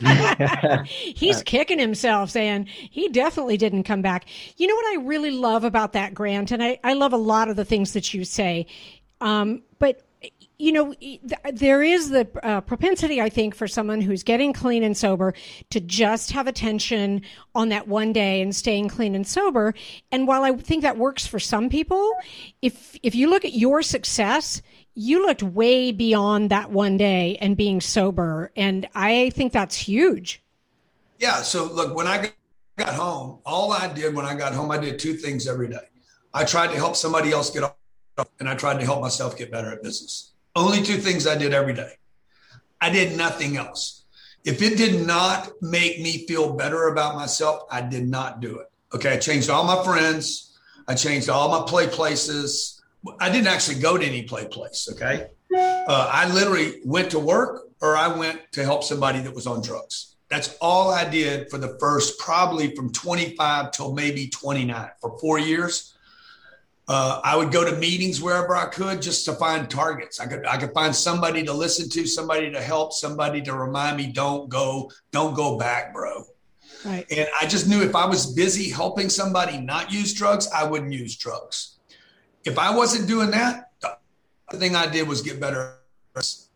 He's 0.86 1.42
kicking 1.42 1.78
himself 1.78 2.30
saying 2.30 2.66
he 2.66 3.08
definitely 3.08 3.56
didn't 3.56 3.84
come 3.84 4.02
back. 4.02 4.26
You 4.56 4.66
know 4.66 4.74
what 4.74 4.98
I 4.98 5.02
really 5.02 5.30
love 5.30 5.64
about 5.64 5.92
that, 5.92 6.14
Grant? 6.14 6.50
And 6.50 6.62
I, 6.62 6.78
I 6.84 6.94
love 6.94 7.12
a 7.12 7.18
lot 7.18 7.48
of 7.48 7.56
the 7.56 7.64
things 7.64 7.92
that 7.92 8.12
you 8.14 8.24
say. 8.24 8.66
Um, 9.20 9.62
but 9.78 10.02
you 10.58 10.72
know, 10.72 10.94
there 11.52 11.82
is 11.82 12.10
the 12.10 12.28
uh, 12.42 12.60
propensity, 12.60 13.20
I 13.20 13.28
think, 13.28 13.54
for 13.54 13.66
someone 13.66 14.00
who's 14.00 14.22
getting 14.22 14.52
clean 14.52 14.84
and 14.84 14.96
sober 14.96 15.34
to 15.70 15.80
just 15.80 16.30
have 16.30 16.46
attention 16.46 17.22
on 17.54 17.70
that 17.70 17.88
one 17.88 18.12
day 18.12 18.40
and 18.40 18.54
staying 18.54 18.88
clean 18.88 19.14
and 19.14 19.26
sober. 19.26 19.74
And 20.12 20.28
while 20.28 20.44
I 20.44 20.52
think 20.52 20.82
that 20.82 20.96
works 20.96 21.26
for 21.26 21.40
some 21.40 21.68
people, 21.68 22.12
if 22.62 22.96
if 23.02 23.14
you 23.14 23.28
look 23.28 23.44
at 23.44 23.54
your 23.54 23.82
success, 23.82 24.62
you 24.94 25.26
looked 25.26 25.42
way 25.42 25.92
beyond 25.92 26.50
that 26.50 26.70
one 26.70 26.96
day 26.96 27.36
and 27.40 27.56
being 27.56 27.80
sober. 27.80 28.52
And 28.56 28.88
I 28.94 29.30
think 29.30 29.52
that's 29.52 29.76
huge. 29.76 30.42
Yeah. 31.18 31.42
So, 31.42 31.64
look, 31.64 31.94
when 31.94 32.06
I 32.06 32.32
got 32.76 32.94
home, 32.94 33.40
all 33.44 33.72
I 33.72 33.92
did 33.92 34.14
when 34.14 34.26
I 34.26 34.34
got 34.34 34.52
home, 34.54 34.70
I 34.70 34.78
did 34.78 34.98
two 34.98 35.14
things 35.14 35.46
every 35.48 35.68
day. 35.68 35.88
I 36.32 36.44
tried 36.44 36.68
to 36.68 36.76
help 36.76 36.96
somebody 36.96 37.32
else 37.32 37.50
get 37.50 37.62
off, 37.62 38.28
and 38.40 38.48
I 38.48 38.54
tried 38.54 38.80
to 38.80 38.84
help 38.84 39.00
myself 39.00 39.36
get 39.36 39.50
better 39.50 39.70
at 39.72 39.82
business. 39.82 40.32
Only 40.56 40.82
two 40.82 40.96
things 40.96 41.26
I 41.26 41.36
did 41.36 41.52
every 41.52 41.74
day. 41.74 41.92
I 42.80 42.90
did 42.90 43.16
nothing 43.16 43.56
else. 43.56 44.04
If 44.44 44.60
it 44.60 44.76
did 44.76 45.06
not 45.06 45.50
make 45.62 46.00
me 46.00 46.26
feel 46.26 46.52
better 46.52 46.88
about 46.88 47.14
myself, 47.14 47.62
I 47.70 47.80
did 47.80 48.08
not 48.08 48.40
do 48.40 48.58
it. 48.58 48.70
Okay. 48.94 49.14
I 49.14 49.16
changed 49.16 49.48
all 49.50 49.64
my 49.64 49.82
friends. 49.82 50.58
I 50.86 50.94
changed 50.94 51.30
all 51.30 51.48
my 51.48 51.66
play 51.66 51.86
places. 51.86 52.82
I 53.20 53.30
didn't 53.30 53.48
actually 53.48 53.80
go 53.80 53.98
to 53.98 54.04
any 54.04 54.22
play 54.22 54.46
place. 54.46 54.88
Okay. 54.92 55.28
Uh, 55.54 56.10
I 56.12 56.32
literally 56.32 56.80
went 56.84 57.10
to 57.12 57.18
work 57.18 57.68
or 57.80 57.96
I 57.96 58.08
went 58.08 58.40
to 58.52 58.64
help 58.64 58.82
somebody 58.82 59.20
that 59.20 59.34
was 59.34 59.46
on 59.46 59.62
drugs. 59.62 60.16
That's 60.28 60.56
all 60.60 60.90
I 60.90 61.08
did 61.08 61.50
for 61.50 61.58
the 61.58 61.76
first 61.78 62.18
probably 62.18 62.74
from 62.74 62.90
25 62.92 63.70
till 63.70 63.92
maybe 63.92 64.28
29 64.28 64.88
for 65.00 65.18
four 65.18 65.38
years. 65.38 65.94
Uh, 66.86 67.20
I 67.24 67.36
would 67.36 67.50
go 67.50 67.64
to 67.64 67.76
meetings 67.76 68.20
wherever 68.20 68.56
I 68.56 68.66
could 68.66 69.00
just 69.00 69.24
to 69.26 69.34
find 69.34 69.70
targets. 69.70 70.20
I 70.20 70.26
could 70.26 70.44
I 70.46 70.58
could 70.58 70.72
find 70.74 70.94
somebody 70.94 71.42
to 71.44 71.52
listen 71.52 71.88
to, 71.90 72.06
somebody 72.06 72.50
to 72.50 72.60
help, 72.60 72.92
somebody 72.92 73.40
to 73.42 73.54
remind 73.54 73.96
me, 73.96 74.08
don't 74.08 74.48
go, 74.48 74.90
don't 75.10 75.34
go 75.34 75.56
back, 75.56 75.94
bro. 75.94 76.24
Right. 76.84 77.06
And 77.10 77.26
I 77.40 77.46
just 77.46 77.66
knew 77.66 77.82
if 77.82 77.94
I 77.94 78.04
was 78.04 78.34
busy 78.34 78.68
helping 78.68 79.08
somebody 79.08 79.58
not 79.58 79.90
use 79.90 80.12
drugs, 80.12 80.48
I 80.54 80.64
wouldn't 80.64 80.92
use 80.92 81.16
drugs. 81.16 81.73
If 82.44 82.58
I 82.58 82.74
wasn't 82.74 83.08
doing 83.08 83.30
that, 83.30 83.70
the 84.50 84.58
thing 84.58 84.76
I 84.76 84.86
did 84.86 85.08
was 85.08 85.22
get 85.22 85.40
better. 85.40 85.78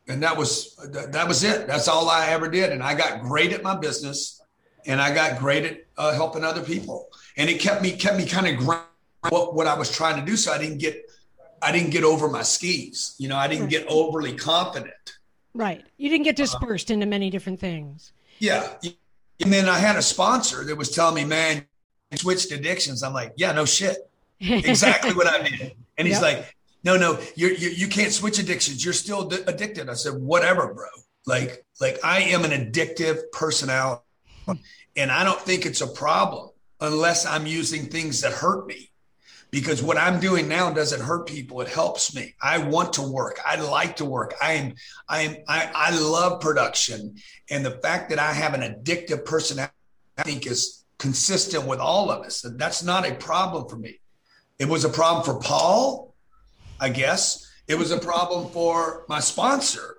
And 0.07 0.23
that 0.23 0.37
was 0.37 0.77
that 1.13 1.29
was 1.29 1.45
it. 1.45 1.67
That's 1.67 1.89
all 1.89 2.09
I 2.09 2.29
ever 2.29 2.49
did. 2.49 2.73
And 2.73 2.83
I 2.83 2.95
got 2.95 3.23
great 3.23 3.53
at 3.53 3.63
my 3.63 3.77
business 3.77 4.41
and 4.87 5.01
I 5.01 5.15
got 5.15 5.39
great 5.39 5.65
at 5.65 5.87
uh, 5.97 6.15
helping 6.15 6.45
other 6.45 6.63
people. 6.63 7.09
And 7.37 7.51
it 7.51 7.61
kept 7.61 7.83
me 7.83 7.93
kept 7.93 8.17
me 8.17 8.27
kind 8.27 8.47
of 8.47 8.57
grounded 8.57 8.89
what, 9.29 9.55
what 9.55 9.67
I 9.67 9.77
was 9.77 9.91
trying 9.91 10.19
to 10.19 10.25
do. 10.25 10.37
So 10.37 10.53
I 10.53 10.59
didn't 10.59 10.79
get, 10.79 11.11
I 11.61 11.73
didn't 11.73 11.91
get 11.91 12.05
over 12.05 12.29
my 12.29 12.43
skis. 12.43 13.15
You 13.19 13.29
know, 13.29 13.37
I 13.37 13.49
didn't 13.49 13.69
get 13.69 13.87
overly 13.89 14.33
confident. 14.33 15.19
Right. 15.55 15.85
You 15.97 16.09
didn't 16.09 16.25
get 16.25 16.37
dispersed 16.37 16.91
uh, 16.91 16.95
into 16.95 17.07
many 17.07 17.31
different 17.31 17.59
things. 17.59 18.13
Yeah. 18.39 18.75
And 19.41 19.53
then 19.53 19.69
I 19.69 19.79
had 19.79 19.97
a 19.97 20.03
sponsor 20.03 20.65
that 20.65 20.77
was 20.77 20.91
telling 20.91 21.15
me, 21.15 21.25
man, 21.25 21.67
switched 22.15 22.53
addictions. 22.53 23.03
I'm 23.03 23.13
like, 23.13 23.33
yeah, 23.37 23.53
no 23.53 23.65
shit. 23.65 24.11
Exactly 24.41 25.13
what 25.15 25.27
I 25.27 25.43
did. 25.43 25.75
And 25.97 26.07
he's 26.07 26.21
yep. 26.21 26.23
like, 26.23 26.57
no, 26.85 26.97
no, 26.97 27.19
you're, 27.35 27.53
you, 27.53 27.71
you 27.71 27.89
can't 27.89 28.13
switch 28.13 28.39
addictions. 28.39 28.85
You're 28.85 28.95
still 28.95 29.25
d- 29.25 29.43
addicted. 29.47 29.89
I 29.89 29.95
said, 29.95 30.15
whatever, 30.15 30.73
bro. 30.73 30.87
Like, 31.27 31.65
like 31.81 31.99
I 32.05 32.21
am 32.21 32.45
an 32.45 32.53
addictive 32.53 33.19
personality 33.33 34.03
and 34.97 35.11
I 35.11 35.25
don't 35.25 35.41
think 35.41 35.67
it's 35.67 35.81
a 35.81 35.87
problem 35.87 36.51
unless 36.81 37.27
I'm 37.27 37.47
using 37.47 37.87
things 37.87 38.21
that 38.23 38.33
hurt 38.33 38.67
me 38.67 38.91
because 39.51 39.83
what 39.83 39.97
I'm 39.97 40.21
doing 40.21 40.49
now 40.49 40.71
doesn't 40.71 41.01
hurt 41.01 41.27
people. 41.27 41.61
It 41.61 41.69
helps 41.69 42.15
me. 42.15 42.35
I 42.41 42.59
want 42.59 42.95
to 42.95 43.03
work. 43.03 43.41
I 43.45 43.57
like 43.57 43.97
to 43.97 44.05
work. 44.05 44.35
I 44.41 44.53
am, 44.55 44.75
I 45.09 45.23
am, 45.23 45.37
I, 45.49 45.71
I 45.75 45.99
love 45.99 46.41
production. 46.41 47.17
And 47.51 47.65
the 47.65 47.79
fact 47.83 48.11
that 48.11 48.19
I 48.19 48.33
have 48.33 48.55
an 48.55 48.61
addictive 48.61 49.25
personality, 49.25 49.73
I 50.17 50.23
think 50.23 50.47
is 50.47 50.85
consistent 50.99 51.67
with 51.67 51.79
all 51.79 52.11
of 52.11 52.25
us. 52.25 52.45
And 52.45 52.59
that's 52.59 52.83
not 52.83 53.09
a 53.09 53.15
problem 53.15 53.69
for 53.69 53.77
me. 53.77 54.01
It 54.59 54.69
was 54.69 54.85
a 54.85 54.89
problem 54.89 55.25
for 55.25 55.41
Paul, 55.41 56.15
I 56.81 56.89
guess. 56.89 57.51
It 57.67 57.77
was 57.77 57.91
a 57.91 57.99
problem 58.11 58.51
for 58.51 59.05
my 59.09 59.21
sponsor. 59.21 59.97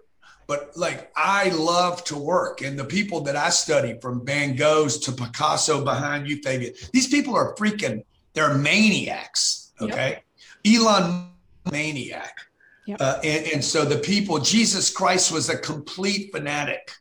But 0.47 0.75
like 0.75 1.11
I 1.15 1.49
love 1.49 2.03
to 2.05 2.17
work, 2.17 2.61
and 2.61 2.77
the 2.77 2.85
people 2.85 3.21
that 3.21 3.35
I 3.35 3.49
study 3.49 3.99
from 4.01 4.25
Van 4.25 4.57
Goghs 4.57 5.03
to 5.03 5.11
Picasso 5.11 5.83
behind 5.83 6.27
you, 6.27 6.41
Fabian, 6.41 6.73
these 6.91 7.07
people 7.07 7.35
are 7.35 7.55
freaking 7.55 8.03
they're 8.33 8.57
maniacs. 8.57 9.71
Okay. 9.81 10.21
Yep. 10.63 10.81
Elon, 10.81 11.29
maniac. 11.71 12.37
Yep. 12.85 13.01
Uh, 13.01 13.19
and, 13.23 13.47
and 13.53 13.63
so 13.63 13.85
the 13.85 13.97
people, 13.97 14.39
Jesus 14.39 14.89
Christ 14.89 15.31
was 15.31 15.49
a 15.49 15.57
complete 15.57 16.31
fanatic 16.31 16.91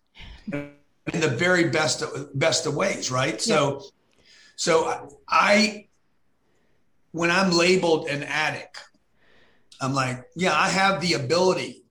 in 0.53 0.71
the 1.13 1.29
very 1.29 1.71
best 1.71 2.03
of, 2.03 2.39
best 2.39 2.67
of 2.67 2.75
ways, 2.75 3.11
right? 3.11 3.41
So, 3.41 3.85
so 4.57 5.19
I, 5.29 5.88
when 7.19 7.33
I'm 7.33 7.51
labeled 7.51 8.07
an 8.07 8.23
addict, 8.23 8.79
I'm 9.81 9.93
like, 9.93 10.25
yeah, 10.37 10.55
I 10.55 10.69
have 10.69 11.01
the 11.01 11.15
ability 11.15 11.83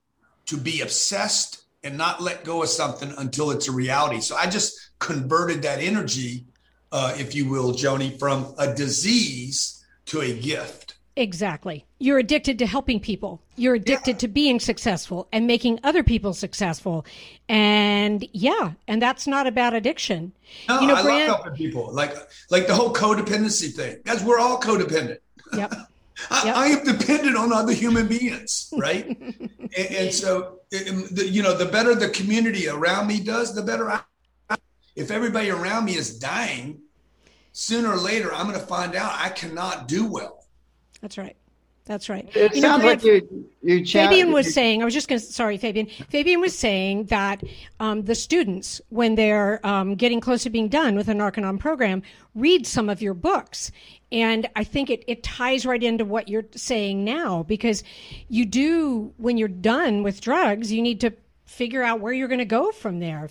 to 0.46 0.56
be 0.56 0.80
obsessed 0.80 1.64
and 1.84 1.98
not 1.98 2.22
let 2.22 2.44
go 2.44 2.62
of 2.62 2.70
something 2.70 3.12
until 3.18 3.50
it's 3.50 3.68
a 3.68 3.72
reality. 3.72 4.20
So 4.20 4.36
I 4.36 4.48
just 4.48 4.74
converted 4.98 5.62
that 5.62 5.80
energy 5.80 6.46
uh, 6.90 7.14
if 7.18 7.34
you 7.34 7.46
will, 7.46 7.72
Joni, 7.72 8.18
from 8.18 8.54
a 8.56 8.74
disease 8.74 9.84
to 10.06 10.22
a 10.22 10.32
gift. 10.32 10.87
Exactly. 11.18 11.84
You're 11.98 12.18
addicted 12.18 12.60
to 12.60 12.66
helping 12.66 13.00
people. 13.00 13.42
You're 13.56 13.74
addicted 13.74 14.12
yeah. 14.12 14.18
to 14.18 14.28
being 14.28 14.60
successful 14.60 15.26
and 15.32 15.48
making 15.48 15.80
other 15.82 16.04
people 16.04 16.32
successful. 16.32 17.04
And 17.48 18.24
yeah, 18.32 18.74
and 18.86 19.02
that's 19.02 19.26
not 19.26 19.48
about 19.48 19.74
addiction. 19.74 20.30
No, 20.68 20.80
you 20.80 20.86
know, 20.86 20.94
I 20.94 21.02
Grant, 21.02 21.28
love 21.28 21.40
helping 21.42 21.54
people. 21.54 21.92
Like 21.92 22.14
like 22.50 22.68
the 22.68 22.74
whole 22.74 22.94
codependency 22.94 23.74
thing. 23.74 23.98
Guys, 24.04 24.22
we're 24.22 24.38
all 24.38 24.60
codependent. 24.60 25.18
Yep. 25.54 25.74
I, 26.30 26.44
yep. 26.44 26.56
I, 26.56 26.66
am 26.66 26.84
dependent 26.84 27.36
on 27.36 27.52
other 27.52 27.72
human 27.72 28.06
beings, 28.06 28.72
right? 28.78 29.06
and, 29.06 29.50
and, 29.76 30.12
so, 30.12 30.58
the, 30.70 31.28
you 31.28 31.44
know, 31.44 31.56
the 31.56 31.66
better 31.66 31.94
the 31.94 32.08
community 32.08 32.68
around 32.68 33.06
me 33.06 33.20
does, 33.20 33.54
the 33.54 33.62
better 33.62 33.88
I 33.90 34.00
if 34.96 35.12
everybody 35.12 35.50
around 35.50 35.84
me 35.84 35.94
is 35.94 36.18
dying, 36.18 36.80
sooner 37.52 37.90
or 37.92 37.96
later, 37.96 38.34
I'm 38.34 38.48
going 38.48 38.58
to 38.58 38.66
find 38.66 38.96
out 38.96 39.12
I 39.16 39.28
cannot 39.28 39.86
do 39.86 40.06
well. 40.06 40.37
That's 41.00 41.18
right. 41.18 41.36
That's 41.88 42.10
right. 42.10 42.28
It 42.36 42.54
you 42.54 42.60
sounds 42.60 42.82
know, 42.82 42.88
like 42.90 43.02
you, 43.02 43.48
you 43.62 43.82
Fabian 43.82 44.30
was 44.30 44.52
saying, 44.52 44.82
I 44.82 44.84
was 44.84 44.92
just 44.92 45.08
going 45.08 45.18
to, 45.18 45.24
sorry, 45.24 45.56
Fabian. 45.56 45.86
Fabian 46.10 46.38
was 46.38 46.56
saying 46.56 47.04
that 47.06 47.42
um, 47.80 48.02
the 48.02 48.14
students, 48.14 48.82
when 48.90 49.14
they're 49.14 49.66
um, 49.66 49.94
getting 49.94 50.20
close 50.20 50.42
to 50.42 50.50
being 50.50 50.68
done 50.68 50.96
with 50.96 51.06
the 51.06 51.14
Narconon 51.14 51.58
program, 51.58 52.02
read 52.34 52.66
some 52.66 52.90
of 52.90 53.00
your 53.00 53.14
books. 53.14 53.72
And 54.12 54.46
I 54.54 54.64
think 54.64 54.90
it, 54.90 55.02
it 55.06 55.22
ties 55.22 55.64
right 55.64 55.82
into 55.82 56.04
what 56.04 56.28
you're 56.28 56.44
saying 56.54 57.04
now 57.04 57.42
because 57.44 57.82
you 58.28 58.44
do, 58.44 59.14
when 59.16 59.38
you're 59.38 59.48
done 59.48 60.02
with 60.02 60.20
drugs, 60.20 60.70
you 60.70 60.82
need 60.82 61.00
to 61.00 61.14
figure 61.46 61.82
out 61.82 62.00
where 62.00 62.12
you're 62.12 62.28
going 62.28 62.38
to 62.38 62.44
go 62.44 62.70
from 62.70 62.98
there. 62.98 63.30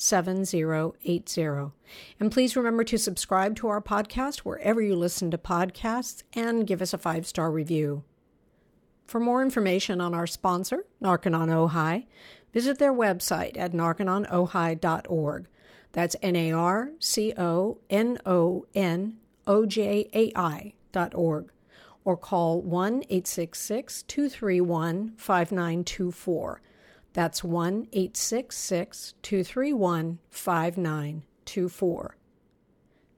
7080. 0.00 1.72
And 2.18 2.32
please 2.32 2.56
remember 2.56 2.84
to 2.84 2.98
subscribe 2.98 3.56
to 3.56 3.68
our 3.68 3.82
podcast 3.82 4.38
wherever 4.38 4.80
you 4.80 4.96
listen 4.96 5.30
to 5.30 5.38
podcasts 5.38 6.22
and 6.32 6.66
give 6.66 6.80
us 6.80 6.94
a 6.94 6.98
five 6.98 7.26
star 7.26 7.50
review. 7.50 8.04
For 9.06 9.20
more 9.20 9.42
information 9.42 10.00
on 10.00 10.14
our 10.14 10.26
sponsor, 10.26 10.86
Narconon 11.02 11.48
Ojai, 11.48 12.06
visit 12.52 12.78
their 12.78 12.92
website 12.92 13.58
at 13.58 13.72
narcononojai.org. 13.72 15.46
That's 15.92 16.16
N 16.22 16.36
A 16.36 16.52
R 16.52 16.92
C 17.00 17.34
O 17.36 17.78
N 17.90 18.18
O 18.24 18.66
N 18.74 19.16
O 19.46 19.66
J 19.66 20.08
A 20.14 20.32
I 20.36 20.74
dot 20.92 21.14
org. 21.14 21.50
Or 22.04 22.16
call 22.16 22.62
1 22.62 23.02
866 23.10 24.04
231 24.04 25.12
5924. 25.16 26.62
That's 27.12 27.42
1 27.42 27.88
866 27.92 29.14
231 29.22 30.18
5924. 30.30 32.16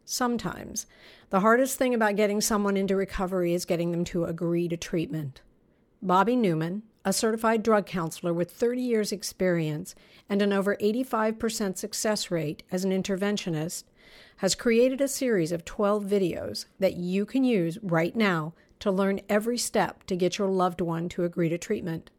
Sometimes, 0.05 0.87
the 1.31 1.41
hardest 1.41 1.79
thing 1.79 1.95
about 1.95 2.17
getting 2.17 2.41
someone 2.41 2.77
into 2.77 2.97
recovery 2.97 3.55
is 3.55 3.65
getting 3.65 3.93
them 3.93 4.05
to 4.07 4.25
agree 4.25 4.69
to 4.69 4.77
treatment. 4.77 5.41
Bobby 6.03 6.37
Newman, 6.37 6.83
a 7.05 7.13
certified 7.13 7.63
drug 7.63 7.87
counselor 7.87 8.33
with 8.33 8.51
30 8.51 8.81
years' 8.81 9.13
experience 9.13 9.95
and 10.29 10.43
an 10.43 10.53
over 10.53 10.77
85% 10.77 11.77
success 11.77 12.31
rate 12.31 12.63
as 12.71 12.85
an 12.85 12.91
interventionist, 12.91 13.85
has 14.39 14.55
created 14.55 15.01
a 15.01 15.09
series 15.09 15.53
of 15.53 15.65
12 15.65 16.05
videos 16.05 16.67
that 16.79 16.95
you 16.95 17.25
can 17.25 17.45
use 17.45 17.79
right 17.83 18.17
now 18.17 18.55
to 18.81 18.91
learn 18.91 19.21
every 19.29 19.59
step 19.59 20.05
to 20.05 20.17
get 20.17 20.39
your 20.39 20.49
loved 20.49 20.81
one 20.81 21.09
to 21.11 21.25
agree 21.25 21.49
to 21.49 21.59
treatment. 21.59 22.11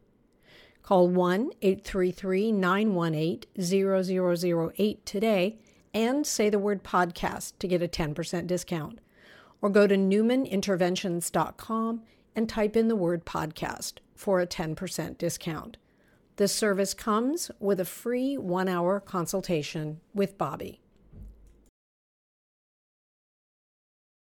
Call 0.84 1.08
1 1.08 1.50
833 1.62 2.52
918 2.52 3.44
0008 3.58 5.06
today 5.06 5.58
and 5.94 6.26
say 6.26 6.50
the 6.50 6.58
word 6.58 6.84
podcast 6.84 7.54
to 7.58 7.66
get 7.66 7.82
a 7.82 7.88
10% 7.88 8.46
discount. 8.46 8.98
Or 9.62 9.70
go 9.70 9.86
to 9.86 9.96
newmaninterventions.com 9.96 12.02
and 12.36 12.48
type 12.48 12.76
in 12.76 12.88
the 12.88 12.96
word 12.96 13.24
podcast 13.24 13.94
for 14.14 14.40
a 14.40 14.46
10% 14.46 15.16
discount. 15.16 15.78
This 16.36 16.54
service 16.54 16.92
comes 16.92 17.50
with 17.58 17.80
a 17.80 17.86
free 17.86 18.36
one 18.36 18.68
hour 18.68 19.00
consultation 19.00 20.00
with 20.12 20.36
Bobby. 20.36 20.82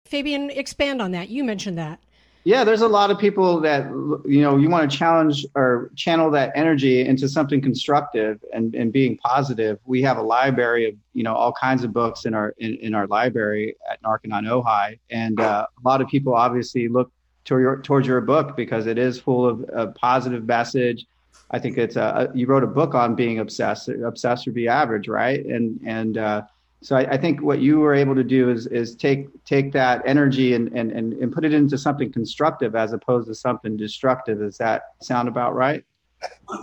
Fabian, 0.06 0.50
expand 0.50 1.02
on 1.02 1.10
that. 1.10 1.30
You 1.30 1.42
mentioned 1.42 1.78
that. 1.78 1.98
Yeah, 2.46 2.62
there's 2.62 2.82
a 2.82 2.88
lot 2.88 3.10
of 3.10 3.18
people 3.18 3.58
that 3.60 3.86
you 4.26 4.42
know 4.42 4.58
you 4.58 4.68
want 4.68 4.90
to 4.90 4.96
challenge 4.96 5.46
or 5.54 5.90
channel 5.96 6.30
that 6.32 6.52
energy 6.54 7.00
into 7.00 7.26
something 7.26 7.62
constructive 7.62 8.38
and, 8.52 8.74
and 8.74 8.92
being 8.92 9.16
positive. 9.16 9.78
We 9.86 10.02
have 10.02 10.18
a 10.18 10.22
library 10.22 10.90
of 10.90 10.94
you 11.14 11.22
know 11.22 11.34
all 11.34 11.54
kinds 11.54 11.84
of 11.84 11.94
books 11.94 12.26
in 12.26 12.34
our 12.34 12.54
in, 12.58 12.76
in 12.76 12.94
our 12.94 13.06
library 13.06 13.76
at 13.90 14.02
Narconon 14.02 14.44
Ojai, 14.44 14.98
and 15.08 15.40
uh, 15.40 15.66
a 15.66 15.88
lot 15.88 16.02
of 16.02 16.08
people 16.08 16.34
obviously 16.34 16.86
look 16.86 17.10
your, 17.48 17.80
towards 17.80 18.06
your 18.06 18.20
book 18.20 18.56
because 18.56 18.86
it 18.86 18.98
is 18.98 19.18
full 19.18 19.48
of 19.48 19.64
a 19.72 19.86
positive 19.88 20.44
message. 20.44 21.06
I 21.50 21.58
think 21.58 21.78
it's 21.78 21.96
a, 21.96 22.30
you 22.34 22.46
wrote 22.46 22.64
a 22.64 22.68
book 22.68 22.94
on 22.94 23.14
being 23.14 23.38
obsessed, 23.38 23.88
obsessed 23.88 24.46
or 24.48 24.52
be 24.52 24.68
average, 24.68 25.08
right? 25.08 25.44
And 25.46 25.80
and 25.86 26.18
uh, 26.18 26.42
so 26.84 26.96
I, 26.96 27.12
I, 27.12 27.16
think 27.16 27.40
what 27.40 27.60
you 27.60 27.80
were 27.80 27.94
able 27.94 28.14
to 28.14 28.22
do 28.22 28.50
is 28.50 28.66
is 28.66 28.94
take 28.94 29.42
take 29.46 29.72
that 29.72 30.02
energy 30.04 30.52
and, 30.52 30.68
and 30.76 30.92
and 30.92 31.14
and 31.14 31.32
put 31.32 31.42
it 31.46 31.54
into 31.54 31.78
something 31.78 32.12
constructive 32.12 32.76
as 32.76 32.92
opposed 32.92 33.26
to 33.28 33.34
something 33.34 33.78
destructive. 33.78 34.40
Does 34.40 34.58
that 34.58 34.82
sound 35.00 35.26
about 35.26 35.54
right? 35.54 35.82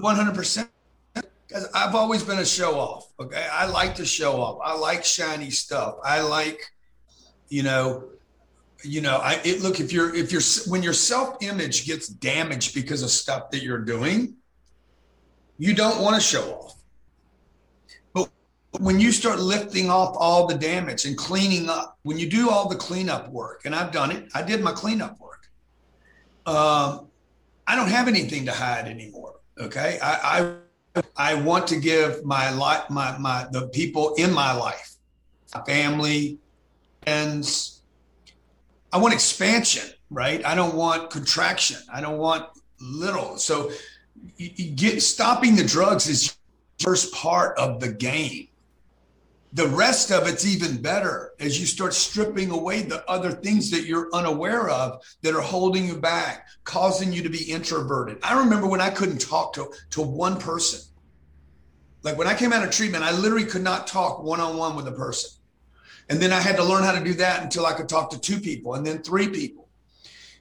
One 0.01 0.15
hundred 0.15 0.35
percent. 0.35 0.69
Because 1.47 1.67
I've 1.73 1.95
always 1.95 2.23
been 2.23 2.37
a 2.37 2.45
show 2.45 2.79
off. 2.79 3.11
Okay, 3.19 3.47
I 3.51 3.65
like 3.65 3.95
to 3.95 4.05
show 4.05 4.39
off. 4.39 4.59
I 4.63 4.77
like 4.77 5.03
shiny 5.03 5.49
stuff. 5.49 5.95
I 6.03 6.21
like, 6.21 6.61
you 7.49 7.63
know, 7.63 8.09
you 8.83 9.01
know. 9.01 9.17
I 9.17 9.41
it, 9.43 9.61
look 9.61 9.79
if 9.79 9.91
you're 9.91 10.13
if 10.13 10.31
you're 10.31 10.43
when 10.67 10.83
your 10.83 10.93
self 10.93 11.41
image 11.41 11.87
gets 11.87 12.07
damaged 12.07 12.75
because 12.75 13.01
of 13.01 13.09
stuff 13.09 13.49
that 13.49 13.63
you're 13.63 13.83
doing, 13.83 14.35
you 15.57 15.73
don't 15.73 15.99
want 16.03 16.13
to 16.13 16.21
show 16.21 16.43
off 16.53 16.80
when 18.79 18.99
you 18.99 19.11
start 19.11 19.39
lifting 19.39 19.89
off 19.89 20.15
all 20.17 20.47
the 20.47 20.55
damage 20.55 21.05
and 21.05 21.17
cleaning 21.17 21.69
up, 21.69 21.97
when 22.03 22.17
you 22.17 22.29
do 22.29 22.49
all 22.49 22.69
the 22.69 22.75
cleanup 22.75 23.29
work, 23.29 23.63
and 23.65 23.75
I've 23.75 23.91
done 23.91 24.11
it, 24.11 24.29
I 24.33 24.41
did 24.41 24.61
my 24.61 24.71
cleanup 24.71 25.19
work. 25.19 25.49
Um, 26.45 27.07
I 27.67 27.75
don't 27.75 27.89
have 27.89 28.07
anything 28.07 28.45
to 28.45 28.51
hide 28.51 28.87
anymore. 28.87 29.35
Okay, 29.59 29.99
I 30.01 30.55
I, 30.95 31.01
I 31.17 31.33
want 31.35 31.67
to 31.67 31.79
give 31.79 32.23
my 32.23 32.49
life, 32.51 32.89
my 32.89 33.17
my 33.17 33.45
the 33.51 33.67
people 33.67 34.15
in 34.15 34.33
my 34.33 34.53
life, 34.53 34.95
family, 35.65 36.39
friends. 37.03 37.81
I 38.93 38.97
want 38.97 39.13
expansion, 39.13 39.89
right? 40.09 40.43
I 40.45 40.55
don't 40.55 40.75
want 40.75 41.11
contraction. 41.11 41.77
I 41.93 42.01
don't 42.01 42.17
want 42.17 42.47
little. 42.79 43.37
So, 43.37 43.71
you, 44.37 44.49
you 44.55 44.71
get 44.71 45.01
stopping 45.01 45.55
the 45.55 45.63
drugs 45.63 46.07
is 46.07 46.35
first 46.79 47.13
part 47.13 47.57
of 47.57 47.79
the 47.79 47.89
game 47.89 48.47
the 49.53 49.67
rest 49.67 50.11
of 50.11 50.27
it's 50.27 50.45
even 50.45 50.81
better 50.81 51.33
as 51.39 51.59
you 51.59 51.65
start 51.65 51.93
stripping 51.93 52.51
away 52.51 52.81
the 52.81 53.07
other 53.09 53.31
things 53.31 53.69
that 53.71 53.85
you're 53.85 54.09
unaware 54.13 54.69
of 54.69 55.01
that 55.21 55.35
are 55.35 55.41
holding 55.41 55.87
you 55.87 55.97
back, 55.97 56.47
causing 56.63 57.11
you 57.11 57.21
to 57.23 57.29
be 57.29 57.51
introverted. 57.51 58.17
I 58.23 58.39
remember 58.39 58.67
when 58.67 58.79
I 58.79 58.89
couldn't 58.89 59.19
talk 59.19 59.53
to, 59.53 59.71
to 59.91 60.01
one 60.01 60.39
person. 60.39 60.81
Like 62.03 62.17
when 62.17 62.27
I 62.27 62.33
came 62.33 62.53
out 62.53 62.63
of 62.63 62.71
treatment, 62.71 63.03
I 63.03 63.11
literally 63.11 63.45
could 63.45 63.61
not 63.61 63.87
talk 63.87 64.23
one 64.23 64.39
on 64.39 64.57
one 64.57 64.75
with 64.75 64.87
a 64.87 64.91
person. 64.91 65.31
And 66.09 66.19
then 66.19 66.31
I 66.31 66.39
had 66.39 66.55
to 66.55 66.63
learn 66.63 66.83
how 66.83 66.93
to 66.93 67.03
do 67.03 67.13
that 67.15 67.43
until 67.43 67.65
I 67.65 67.73
could 67.73 67.89
talk 67.89 68.09
to 68.11 68.19
two 68.19 68.39
people 68.39 68.75
and 68.75 68.85
then 68.85 69.03
three 69.03 69.27
people. 69.27 69.67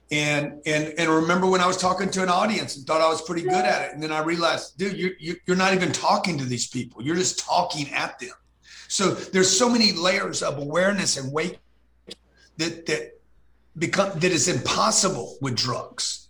And 0.09 0.61
and 0.65 0.93
and 0.97 1.09
remember 1.09 1.47
when 1.47 1.61
I 1.61 1.67
was 1.67 1.77
talking 1.77 2.09
to 2.11 2.23
an 2.23 2.27
audience 2.27 2.75
and 2.75 2.85
thought 2.85 2.99
I 2.99 3.07
was 3.07 3.21
pretty 3.21 3.43
good 3.43 3.53
at 3.53 3.85
it. 3.85 3.93
And 3.93 4.03
then 4.03 4.11
I 4.11 4.21
realized, 4.21 4.77
dude, 4.77 4.97
you're, 4.97 5.35
you're 5.45 5.55
not 5.55 5.73
even 5.73 5.93
talking 5.93 6.37
to 6.39 6.43
these 6.43 6.67
people. 6.67 7.01
You're 7.01 7.15
just 7.15 7.39
talking 7.39 7.89
at 7.93 8.19
them. 8.19 8.31
So 8.91 9.11
there's 9.11 9.57
so 9.57 9.69
many 9.69 9.93
layers 9.93 10.43
of 10.43 10.57
awareness 10.57 11.15
and 11.15 11.31
wake 11.31 11.59
that 12.57 12.85
that 12.87 13.21
become 13.77 14.19
that 14.19 14.31
is 14.33 14.49
impossible 14.49 15.37
with 15.39 15.55
drugs. 15.55 16.27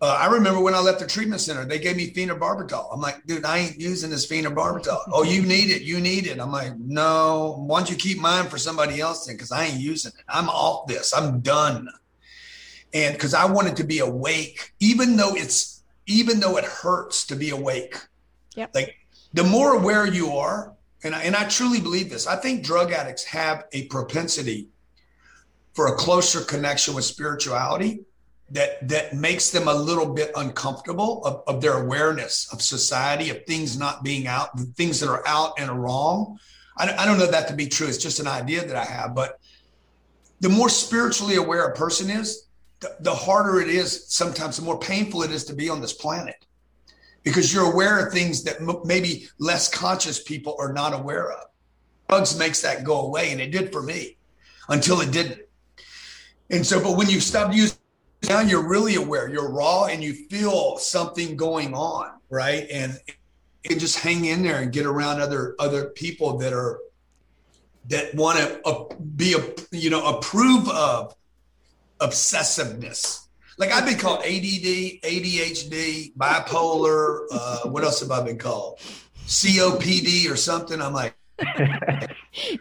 Uh, 0.00 0.16
I 0.18 0.26
remember 0.26 0.60
when 0.60 0.74
I 0.74 0.80
left 0.80 0.98
the 0.98 1.06
treatment 1.06 1.40
center, 1.40 1.64
they 1.64 1.78
gave 1.78 1.96
me 1.96 2.12
phenobarbital. 2.12 2.88
I'm 2.92 3.00
like, 3.00 3.24
dude, 3.24 3.44
I 3.44 3.58
ain't 3.58 3.80
using 3.80 4.10
this 4.10 4.26
phenobarbital. 4.26 4.98
oh, 5.12 5.22
you 5.22 5.42
need 5.42 5.70
it. 5.70 5.82
You 5.82 6.00
need 6.00 6.26
it. 6.26 6.40
I'm 6.40 6.50
like, 6.50 6.76
no, 6.76 7.62
why 7.68 7.78
don't 7.78 7.88
you 7.88 7.96
keep 7.96 8.18
mine 8.18 8.46
for 8.48 8.58
somebody 8.58 9.00
else 9.00 9.26
then? 9.26 9.36
Because 9.36 9.52
I 9.52 9.66
ain't 9.66 9.80
using 9.80 10.10
it. 10.18 10.24
I'm 10.28 10.48
off 10.48 10.88
this. 10.88 11.14
I'm 11.14 11.38
done. 11.38 11.88
And 12.94 13.14
because 13.14 13.32
I 13.32 13.44
wanted 13.44 13.76
to 13.76 13.84
be 13.84 14.00
awake, 14.00 14.72
even 14.80 15.16
though 15.16 15.36
it's 15.36 15.84
even 16.06 16.40
though 16.40 16.56
it 16.56 16.64
hurts 16.64 17.24
to 17.28 17.36
be 17.36 17.50
awake. 17.50 17.96
Yep. 18.56 18.74
Like 18.74 18.96
the 19.34 19.44
more 19.44 19.74
aware 19.74 20.04
you 20.04 20.32
are, 20.32 20.75
and 21.06 21.14
I, 21.14 21.22
and 21.22 21.36
I 21.36 21.48
truly 21.48 21.80
believe 21.80 22.10
this. 22.10 22.26
I 22.26 22.36
think 22.36 22.64
drug 22.64 22.92
addicts 22.92 23.24
have 23.24 23.64
a 23.72 23.86
propensity 23.86 24.68
for 25.74 25.88
a 25.88 25.96
closer 25.96 26.40
connection 26.40 26.94
with 26.94 27.04
spirituality 27.04 28.00
that 28.50 28.86
that 28.88 29.14
makes 29.14 29.50
them 29.50 29.68
a 29.68 29.74
little 29.74 30.06
bit 30.06 30.30
uncomfortable 30.36 31.24
of, 31.24 31.42
of 31.46 31.60
their 31.60 31.82
awareness 31.82 32.52
of 32.52 32.62
society, 32.62 33.30
of 33.30 33.44
things 33.44 33.78
not 33.78 34.04
being 34.04 34.26
out, 34.26 34.58
things 34.76 35.00
that 35.00 35.08
are 35.08 35.26
out 35.26 35.54
and 35.58 35.70
are 35.70 35.78
wrong. 35.78 36.38
I, 36.76 36.94
I 36.96 37.06
don't 37.06 37.18
know 37.18 37.30
that 37.30 37.48
to 37.48 37.54
be 37.54 37.66
true. 37.66 37.88
It's 37.88 37.98
just 37.98 38.20
an 38.20 38.28
idea 38.28 38.64
that 38.64 38.76
I 38.76 38.84
have. 38.84 39.14
But 39.14 39.40
the 40.40 40.48
more 40.48 40.68
spiritually 40.68 41.36
aware 41.36 41.66
a 41.66 41.74
person 41.74 42.10
is, 42.10 42.46
the, 42.80 42.94
the 43.00 43.14
harder 43.14 43.60
it 43.60 43.68
is. 43.68 44.06
Sometimes 44.08 44.56
the 44.56 44.62
more 44.62 44.78
painful 44.78 45.22
it 45.22 45.32
is 45.32 45.44
to 45.44 45.54
be 45.54 45.68
on 45.68 45.80
this 45.80 45.92
planet 45.92 46.45
because 47.26 47.52
you're 47.52 47.70
aware 47.70 48.06
of 48.06 48.12
things 48.12 48.44
that 48.44 48.60
m- 48.60 48.80
maybe 48.84 49.28
less 49.38 49.68
conscious 49.68 50.22
people 50.22 50.54
are 50.60 50.72
not 50.72 50.94
aware 50.94 51.32
of. 51.32 51.48
Drugs 52.08 52.38
makes 52.38 52.62
that 52.62 52.84
go 52.84 53.00
away, 53.00 53.32
and 53.32 53.40
it 53.40 53.50
did 53.50 53.72
for 53.72 53.82
me 53.82 54.16
until 54.68 55.00
it 55.00 55.10
didn't. 55.10 55.40
And 56.50 56.64
so, 56.64 56.80
but 56.80 56.96
when 56.96 57.10
you 57.10 57.18
stop 57.18 57.52
using, 57.52 57.76
now 58.28 58.42
you're 58.42 58.66
really 58.66 58.94
aware. 58.94 59.28
You're 59.28 59.50
raw, 59.50 59.86
and 59.86 60.04
you 60.04 60.14
feel 60.14 60.78
something 60.78 61.36
going 61.36 61.74
on, 61.74 62.12
right? 62.30 62.68
And 62.70 62.96
can 63.64 63.80
just 63.80 63.98
hang 63.98 64.24
in 64.24 64.44
there 64.44 64.60
and 64.60 64.70
get 64.70 64.86
around 64.86 65.20
other 65.20 65.56
other 65.58 65.86
people 65.86 66.38
that 66.38 66.52
are 66.52 66.78
that 67.88 68.14
want 68.14 68.38
to 68.38 68.60
uh, 68.64 68.84
be 69.16 69.34
a 69.34 69.76
you 69.76 69.90
know 69.90 70.16
approve 70.16 70.68
of 70.68 71.16
obsessiveness 72.00 73.25
like 73.58 73.72
I've 73.72 73.86
been 73.86 73.98
called 73.98 74.20
ADD, 74.20 75.00
ADHD, 75.02 76.14
bipolar. 76.16 77.26
Uh, 77.30 77.68
what 77.68 77.84
else 77.84 78.00
have 78.00 78.10
I 78.10 78.22
been 78.22 78.38
called? 78.38 78.78
COPD 79.26 80.30
or 80.30 80.36
something. 80.36 80.80
I'm 80.80 80.92
like, 80.92 81.16
I 81.38 82.08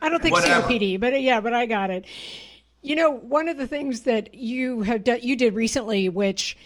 don't 0.01 0.21
think 0.21 0.34
whatever. 0.34 0.67
COPD, 0.67 0.99
but 0.99 1.21
yeah, 1.21 1.41
but 1.41 1.53
I 1.53 1.65
got 1.65 1.89
it. 1.89 2.05
You 2.81 2.95
know, 2.95 3.12
one 3.12 3.47
of 3.47 3.58
the 3.58 3.67
things 3.67 4.01
that 4.01 4.34
you 4.34 4.81
have 4.81 5.03
done, 5.03 5.19
you 5.21 5.36
did 5.36 5.53
recently, 5.55 6.10
which 6.10 6.58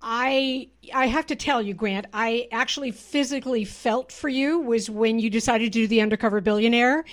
I 0.00 0.68
I 0.92 1.06
have 1.06 1.26
to 1.26 1.36
tell 1.36 1.62
you, 1.62 1.74
Grant, 1.74 2.06
I 2.12 2.48
actually 2.52 2.90
physically 2.90 3.64
felt 3.64 4.12
for 4.12 4.28
you 4.28 4.58
was 4.58 4.90
when 4.90 5.18
you 5.18 5.30
decided 5.30 5.72
to 5.72 5.80
do 5.80 5.86
the 5.86 6.00
undercover 6.00 6.40
billionaire, 6.40 7.04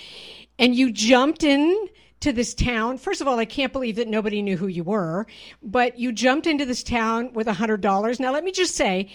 and 0.58 0.74
you 0.74 0.92
jumped 0.92 1.42
in 1.42 1.88
to 2.20 2.32
this 2.32 2.54
town. 2.54 2.98
First 2.98 3.20
of 3.20 3.28
all, 3.28 3.38
I 3.38 3.44
can't 3.44 3.72
believe 3.72 3.96
that 3.96 4.08
nobody 4.08 4.42
knew 4.42 4.56
who 4.56 4.66
you 4.66 4.84
were, 4.84 5.26
but 5.62 5.98
you 5.98 6.12
jumped 6.12 6.46
into 6.46 6.64
this 6.64 6.82
town 6.82 7.32
with 7.32 7.46
a 7.46 7.54
hundred 7.54 7.80
dollars. 7.80 8.20
Now, 8.20 8.32
let 8.32 8.44
me 8.44 8.52
just 8.52 8.74
say, 8.74 9.10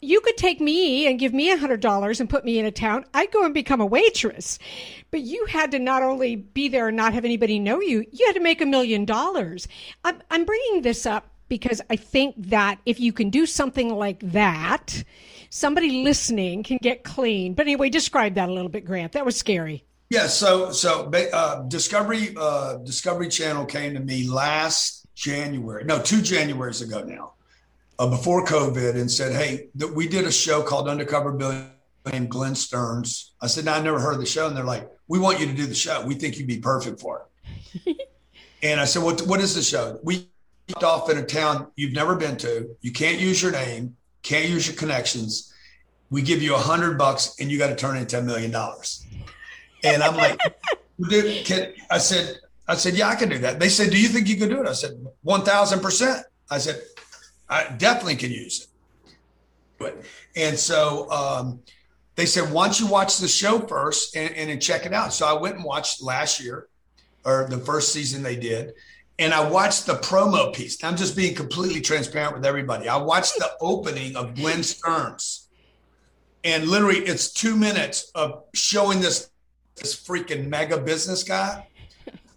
you 0.00 0.20
could 0.20 0.36
take 0.36 0.60
me 0.60 1.06
and 1.06 1.18
give 1.18 1.32
me 1.32 1.50
a 1.50 1.56
hundred 1.56 1.80
dollars 1.80 2.20
and 2.20 2.30
put 2.30 2.44
me 2.44 2.58
in 2.58 2.66
a 2.66 2.70
town. 2.70 3.04
I'd 3.14 3.32
go 3.32 3.44
and 3.44 3.54
become 3.54 3.80
a 3.80 3.86
waitress. 3.86 4.58
But 5.10 5.20
you 5.20 5.46
had 5.46 5.70
to 5.72 5.78
not 5.78 6.02
only 6.02 6.36
be 6.36 6.68
there 6.68 6.88
and 6.88 6.96
not 6.96 7.14
have 7.14 7.24
anybody 7.24 7.58
know 7.58 7.80
you, 7.80 8.04
you 8.12 8.26
had 8.26 8.34
to 8.34 8.40
make 8.40 8.60
a 8.60 8.66
million 8.66 9.04
dollars. 9.04 9.66
I'm, 10.04 10.22
I'm 10.30 10.44
bringing 10.44 10.82
this 10.82 11.06
up 11.06 11.30
because 11.48 11.80
I 11.90 11.96
think 11.96 12.34
that 12.38 12.78
if 12.86 13.00
you 13.00 13.12
can 13.12 13.30
do 13.30 13.46
something 13.46 13.94
like 13.94 14.20
that, 14.32 15.02
somebody 15.50 16.02
listening 16.04 16.62
can 16.62 16.78
get 16.82 17.04
clean. 17.04 17.54
But 17.54 17.66
anyway, 17.66 17.88
describe 17.88 18.34
that 18.34 18.48
a 18.48 18.52
little 18.52 18.68
bit, 18.68 18.84
Grant. 18.84 19.12
That 19.12 19.24
was 19.24 19.36
scary. 19.36 19.84
Yeah, 20.10 20.26
so 20.26 20.72
so 20.72 21.10
uh, 21.10 21.62
Discovery 21.68 22.34
uh, 22.36 22.76
Discovery 22.78 23.28
Channel 23.28 23.66
came 23.66 23.92
to 23.94 24.00
me 24.00 24.26
last 24.26 25.06
January, 25.14 25.84
no, 25.84 26.00
two 26.00 26.18
Januaries 26.18 26.82
ago 26.82 27.02
now, 27.02 27.34
uh, 27.98 28.08
before 28.08 28.46
COVID, 28.46 28.98
and 28.98 29.10
said, 29.10 29.32
"Hey, 29.32 29.68
th- 29.78 29.92
we 29.92 30.08
did 30.08 30.24
a 30.24 30.32
show 30.32 30.62
called 30.62 30.88
Undercover 30.88 31.32
Billion 31.32 31.70
named 32.10 32.30
Glenn 32.30 32.54
Stearns." 32.54 33.34
I 33.42 33.48
said, 33.48 33.66
no, 33.66 33.72
"I 33.72 33.82
never 33.82 34.00
heard 34.00 34.14
of 34.14 34.20
the 34.20 34.26
show," 34.26 34.46
and 34.46 34.56
they're 34.56 34.64
like, 34.64 34.88
"We 35.08 35.18
want 35.18 35.40
you 35.40 35.46
to 35.46 35.52
do 35.52 35.66
the 35.66 35.74
show. 35.74 36.02
We 36.06 36.14
think 36.14 36.38
you'd 36.38 36.46
be 36.46 36.58
perfect 36.58 37.00
for 37.00 37.26
it." 37.84 38.08
and 38.62 38.80
I 38.80 38.86
said, 38.86 39.02
"What 39.02 39.20
what 39.22 39.40
is 39.40 39.54
the 39.54 39.62
show?" 39.62 40.00
We 40.02 40.30
off 40.82 41.10
in 41.10 41.18
a 41.18 41.24
town 41.24 41.66
you've 41.76 41.92
never 41.92 42.14
been 42.14 42.36
to. 42.38 42.76
You 42.80 42.92
can't 42.92 43.20
use 43.20 43.42
your 43.42 43.52
name, 43.52 43.96
can't 44.22 44.48
use 44.48 44.66
your 44.66 44.76
connections. 44.76 45.52
We 46.10 46.22
give 46.22 46.42
you 46.42 46.54
a 46.54 46.58
hundred 46.58 46.96
bucks, 46.96 47.34
and 47.38 47.50
you 47.50 47.58
got 47.58 47.68
to 47.68 47.76
turn 47.76 47.98
it 47.98 48.00
into 48.00 48.18
a 48.18 48.22
million 48.22 48.50
dollars. 48.50 49.04
And 49.84 50.02
I'm 50.02 50.16
like, 50.16 50.40
dude, 51.08 51.44
can, 51.44 51.72
I 51.90 51.98
said, 51.98 52.38
I 52.66 52.74
said, 52.74 52.94
yeah, 52.94 53.08
I 53.08 53.14
can 53.14 53.28
do 53.28 53.38
that. 53.38 53.58
They 53.58 53.68
said, 53.68 53.90
do 53.90 54.00
you 54.00 54.08
think 54.08 54.28
you 54.28 54.36
can 54.36 54.48
do 54.48 54.60
it? 54.60 54.68
I 54.68 54.72
said, 54.72 54.92
1000%. 55.24 56.22
I 56.50 56.58
said, 56.58 56.82
I 57.48 57.70
definitely 57.78 58.16
can 58.16 58.30
use 58.30 58.68
it. 59.80 59.84
it. 59.84 60.04
And 60.36 60.58
so 60.58 61.10
um, 61.10 61.60
they 62.16 62.26
said, 62.26 62.52
why 62.52 62.66
don't 62.66 62.78
you 62.78 62.86
watch 62.86 63.18
the 63.18 63.28
show 63.28 63.60
first 63.60 64.16
and, 64.16 64.34
and, 64.34 64.50
and 64.50 64.60
check 64.60 64.84
it 64.84 64.92
out? 64.92 65.12
So 65.12 65.26
I 65.26 65.40
went 65.40 65.56
and 65.56 65.64
watched 65.64 66.02
last 66.02 66.40
year 66.40 66.68
or 67.24 67.46
the 67.48 67.58
first 67.58 67.92
season 67.92 68.22
they 68.22 68.36
did. 68.36 68.72
And 69.18 69.34
I 69.34 69.48
watched 69.48 69.86
the 69.86 69.94
promo 69.94 70.54
piece. 70.54 70.82
I'm 70.84 70.96
just 70.96 71.16
being 71.16 71.34
completely 71.34 71.80
transparent 71.80 72.34
with 72.34 72.46
everybody. 72.46 72.88
I 72.88 72.96
watched 72.96 73.36
the 73.38 73.50
opening 73.60 74.14
of 74.14 74.34
Glenn 74.34 74.62
Stearns. 74.62 75.48
And 76.44 76.68
literally, 76.68 76.98
it's 76.98 77.32
two 77.32 77.56
minutes 77.56 78.12
of 78.14 78.44
showing 78.54 79.00
this 79.00 79.30
this 79.78 79.94
freaking 79.94 80.48
mega 80.48 80.78
business 80.78 81.22
guy. 81.22 81.66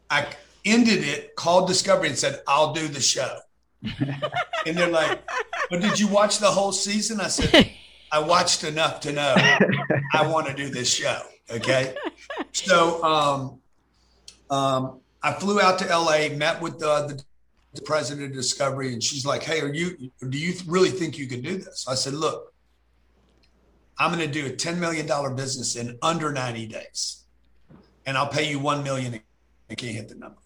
I 0.10 0.27
ended 0.65 1.04
it, 1.04 1.36
called 1.36 1.67
Discovery, 1.67 2.10
and 2.10 2.17
said, 2.17 2.41
I'll 2.47 2.73
do 2.73 2.88
the 2.88 3.01
show. 3.01 3.38
and 4.65 4.77
they're 4.77 4.89
like, 4.89 5.21
But 5.69 5.82
did 5.82 5.99
you 5.99 6.08
watch 6.08 6.39
the 6.39 6.51
whole 6.51 6.71
season? 6.71 7.19
I 7.19 7.27
said, 7.27 7.71
I 8.12 8.19
watched 8.19 8.63
enough 8.63 8.99
to 9.01 9.12
know 9.12 9.36
I 10.13 10.27
want 10.27 10.47
to 10.47 10.54
do 10.54 10.69
this 10.69 10.93
show. 10.93 11.21
Okay. 11.49 11.95
So 12.51 13.04
um, 13.04 13.60
um, 14.49 14.99
I 15.23 15.34
flew 15.34 15.62
out 15.62 15.80
to 15.80 15.86
LA, 15.86 16.30
met 16.36 16.62
with 16.62 16.80
the, 16.80 17.21
the 17.73 17.82
president 17.84 18.32
of 18.32 18.34
Discovery, 18.34 18.93
and 18.93 19.01
she's 19.01 19.25
like, 19.25 19.43
Hey, 19.43 19.62
are 19.62 19.73
you, 19.73 20.12
do 20.30 20.38
you 20.38 20.54
really 20.67 20.89
think 20.89 21.17
you 21.17 21.27
can 21.27 21.41
do 21.41 21.58
this? 21.58 21.86
I 21.88 21.95
said, 21.95 22.13
Look, 22.13 22.54
I'm 23.97 24.12
going 24.12 24.25
to 24.25 24.32
do 24.32 24.47
a 24.47 24.49
$10 24.49 24.77
million 24.77 25.36
business 25.36 25.75
in 25.75 25.97
under 26.01 26.32
90 26.32 26.67
days, 26.67 27.20
and 28.12 28.17
I'll 28.17 28.28
pay 28.28 28.50
you 28.50 28.60
1 28.60 28.84
million. 28.84 29.17
I 29.69 29.74
can't 29.74 29.95
hit 29.95 30.10
the 30.10 30.15
number. 30.15 30.41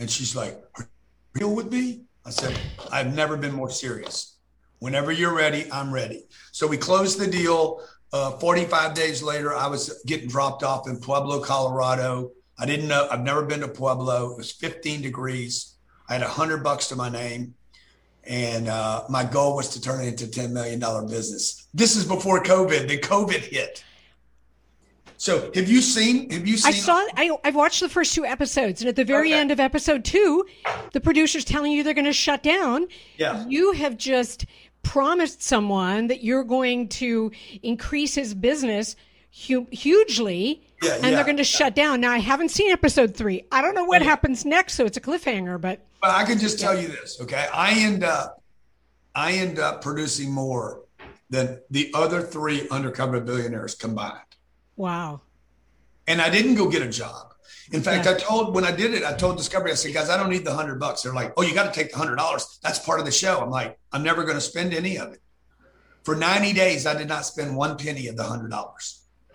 And 0.00 0.10
she's 0.10 0.34
like, 0.34 0.60
real 1.34 1.54
with 1.54 1.70
me? 1.70 2.00
I 2.24 2.30
said, 2.30 2.58
I've 2.90 3.14
never 3.14 3.36
been 3.36 3.54
more 3.54 3.70
serious. 3.70 4.38
Whenever 4.80 5.12
you're 5.12 5.32
ready, 5.32 5.70
I'm 5.70 5.94
ready. 5.94 6.24
So 6.50 6.66
we 6.66 6.76
closed 6.76 7.20
the 7.20 7.28
deal. 7.28 7.82
Uh, 8.12 8.32
45 8.32 8.94
days 8.94 9.22
later, 9.22 9.54
I 9.54 9.68
was 9.68 10.02
getting 10.06 10.28
dropped 10.28 10.64
off 10.64 10.88
in 10.88 10.98
Pueblo, 10.98 11.40
Colorado. 11.40 12.32
I 12.58 12.66
didn't 12.66 12.88
know, 12.88 13.06
I've 13.12 13.22
never 13.22 13.44
been 13.44 13.60
to 13.60 13.68
Pueblo. 13.68 14.32
It 14.32 14.36
was 14.36 14.50
15 14.50 15.02
degrees. 15.02 15.76
I 16.08 16.14
had 16.14 16.22
a 16.22 16.28
hundred 16.28 16.64
bucks 16.64 16.88
to 16.88 16.96
my 16.96 17.08
name. 17.08 17.54
And 18.24 18.66
uh, 18.66 19.04
my 19.08 19.22
goal 19.22 19.54
was 19.54 19.68
to 19.68 19.80
turn 19.80 20.04
it 20.04 20.08
into 20.08 20.26
$10 20.26 20.50
million 20.50 20.80
business. 21.06 21.68
This 21.72 21.94
is 21.94 22.04
before 22.04 22.42
COVID. 22.42 22.88
The 22.88 22.98
COVID 22.98 23.38
hit. 23.38 23.84
So 25.18 25.50
have 25.54 25.68
you 25.68 25.80
seen? 25.80 26.30
Have 26.30 26.46
you 26.46 26.56
seen? 26.56 26.72
I 26.72 26.76
saw. 26.76 26.94
I, 27.16 27.36
I've 27.44 27.54
watched 27.54 27.80
the 27.80 27.88
first 27.88 28.14
two 28.14 28.24
episodes, 28.24 28.80
and 28.80 28.88
at 28.88 28.96
the 28.96 29.04
very 29.04 29.32
okay. 29.32 29.40
end 29.40 29.50
of 29.50 29.60
episode 29.60 30.04
two, 30.04 30.44
the 30.92 31.00
producer's 31.00 31.44
telling 31.44 31.72
you 31.72 31.82
they're 31.82 31.94
going 31.94 32.04
to 32.04 32.12
shut 32.12 32.42
down. 32.42 32.86
Yeah. 33.16 33.46
You 33.48 33.72
have 33.72 33.96
just 33.96 34.46
promised 34.82 35.42
someone 35.42 36.06
that 36.08 36.22
you're 36.22 36.44
going 36.44 36.88
to 36.88 37.32
increase 37.62 38.14
his 38.14 38.34
business 38.34 38.96
hu- 39.46 39.66
hugely. 39.70 40.62
Yeah, 40.82 40.94
and 40.94 41.04
yeah, 41.04 41.10
they're 41.12 41.24
going 41.24 41.38
to 41.38 41.42
yeah. 41.42 41.46
shut 41.46 41.74
down. 41.74 42.00
Now 42.02 42.12
I 42.12 42.18
haven't 42.18 42.50
seen 42.50 42.70
episode 42.70 43.16
three. 43.16 43.44
I 43.50 43.62
don't 43.62 43.74
know 43.74 43.84
what 43.84 44.02
happens 44.02 44.44
next, 44.44 44.74
so 44.74 44.84
it's 44.84 44.96
a 44.96 45.00
cliffhanger. 45.00 45.60
But 45.60 45.80
but 46.00 46.10
I 46.10 46.24
can 46.24 46.38
just 46.38 46.60
tell 46.60 46.78
you 46.78 46.88
this, 46.88 47.18
okay? 47.22 47.46
I 47.52 47.72
end 47.72 48.04
up, 48.04 48.42
I 49.14 49.32
end 49.32 49.58
up 49.58 49.82
producing 49.82 50.30
more 50.30 50.82
than 51.30 51.60
the 51.70 51.90
other 51.94 52.20
three 52.22 52.68
undercover 52.70 53.20
billionaires 53.20 53.74
combined. 53.74 54.20
Wow. 54.76 55.22
And 56.06 56.20
I 56.20 56.30
didn't 56.30 56.54
go 56.54 56.68
get 56.68 56.82
a 56.82 56.88
job. 56.88 57.32
In 57.72 57.82
fact, 57.82 58.06
yeah. 58.06 58.12
I 58.12 58.14
told 58.14 58.54
when 58.54 58.64
I 58.64 58.70
did 58.70 58.94
it, 58.94 59.02
I 59.02 59.12
told 59.14 59.36
Discovery, 59.36 59.72
I 59.72 59.74
said, 59.74 59.92
guys, 59.92 60.08
I 60.08 60.16
don't 60.16 60.30
need 60.30 60.44
the 60.44 60.54
hundred 60.54 60.78
bucks. 60.78 61.02
They're 61.02 61.12
like, 61.12 61.32
oh, 61.36 61.42
you 61.42 61.52
got 61.54 61.72
to 61.72 61.78
take 61.78 61.90
the 61.90 61.98
hundred 61.98 62.16
dollars. 62.16 62.58
That's 62.62 62.78
part 62.78 63.00
of 63.00 63.06
the 63.06 63.12
show. 63.12 63.40
I'm 63.40 63.50
like, 63.50 63.78
I'm 63.92 64.02
never 64.02 64.22
going 64.22 64.36
to 64.36 64.40
spend 64.40 64.72
any 64.72 64.98
of 64.98 65.12
it. 65.12 65.20
For 66.04 66.14
90 66.14 66.52
days, 66.52 66.86
I 66.86 66.96
did 66.96 67.08
not 67.08 67.24
spend 67.24 67.56
one 67.56 67.76
penny 67.76 68.06
of 68.06 68.16
the 68.16 68.22
hundred 68.22 68.50
dollars. 68.50 69.02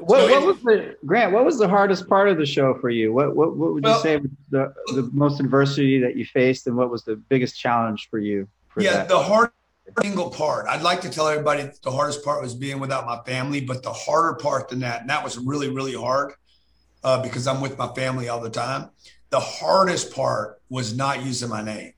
what, 0.00 0.30
what, 0.30 0.46
was 0.46 0.62
the 0.62 0.96
Grant? 1.06 1.32
What 1.32 1.44
was 1.44 1.58
the 1.58 1.68
hardest 1.68 2.08
part 2.08 2.28
of 2.28 2.38
the 2.38 2.46
show 2.46 2.74
for 2.74 2.90
you? 2.90 3.12
What 3.12 3.36
what, 3.36 3.56
what 3.56 3.74
would 3.74 3.86
you 3.86 3.98
say 4.00 4.16
was 4.16 4.30
the 4.50 4.74
the 4.88 5.08
most 5.12 5.38
adversity 5.38 6.00
that 6.00 6.16
you 6.16 6.24
faced, 6.24 6.66
and 6.66 6.76
what 6.76 6.90
was 6.90 7.04
the 7.04 7.16
biggest 7.16 7.58
challenge 7.58 8.08
for 8.10 8.18
you? 8.18 8.48
For 8.68 8.82
yeah, 8.82 8.94
that? 8.94 9.08
the 9.08 9.18
hard 9.20 9.50
single 10.02 10.30
part. 10.30 10.66
I'd 10.68 10.82
like 10.82 11.00
to 11.02 11.10
tell 11.10 11.28
everybody 11.28 11.68
the 11.82 11.90
hardest 11.90 12.24
part 12.24 12.42
was 12.42 12.54
being 12.54 12.80
without 12.80 13.06
my 13.06 13.18
family, 13.24 13.60
but 13.60 13.82
the 13.82 13.92
harder 13.92 14.34
part 14.34 14.68
than 14.68 14.80
that, 14.80 15.02
and 15.02 15.10
that 15.10 15.22
was 15.22 15.38
really 15.38 15.68
really 15.68 15.94
hard 15.94 16.34
uh, 17.04 17.22
because 17.22 17.46
I'm 17.46 17.60
with 17.60 17.78
my 17.78 17.88
family 17.88 18.28
all 18.28 18.40
the 18.40 18.50
time. 18.50 18.90
The 19.30 19.40
hardest 19.40 20.14
part 20.14 20.60
was 20.68 20.96
not 20.96 21.24
using 21.24 21.48
my 21.48 21.62
name. 21.62 21.92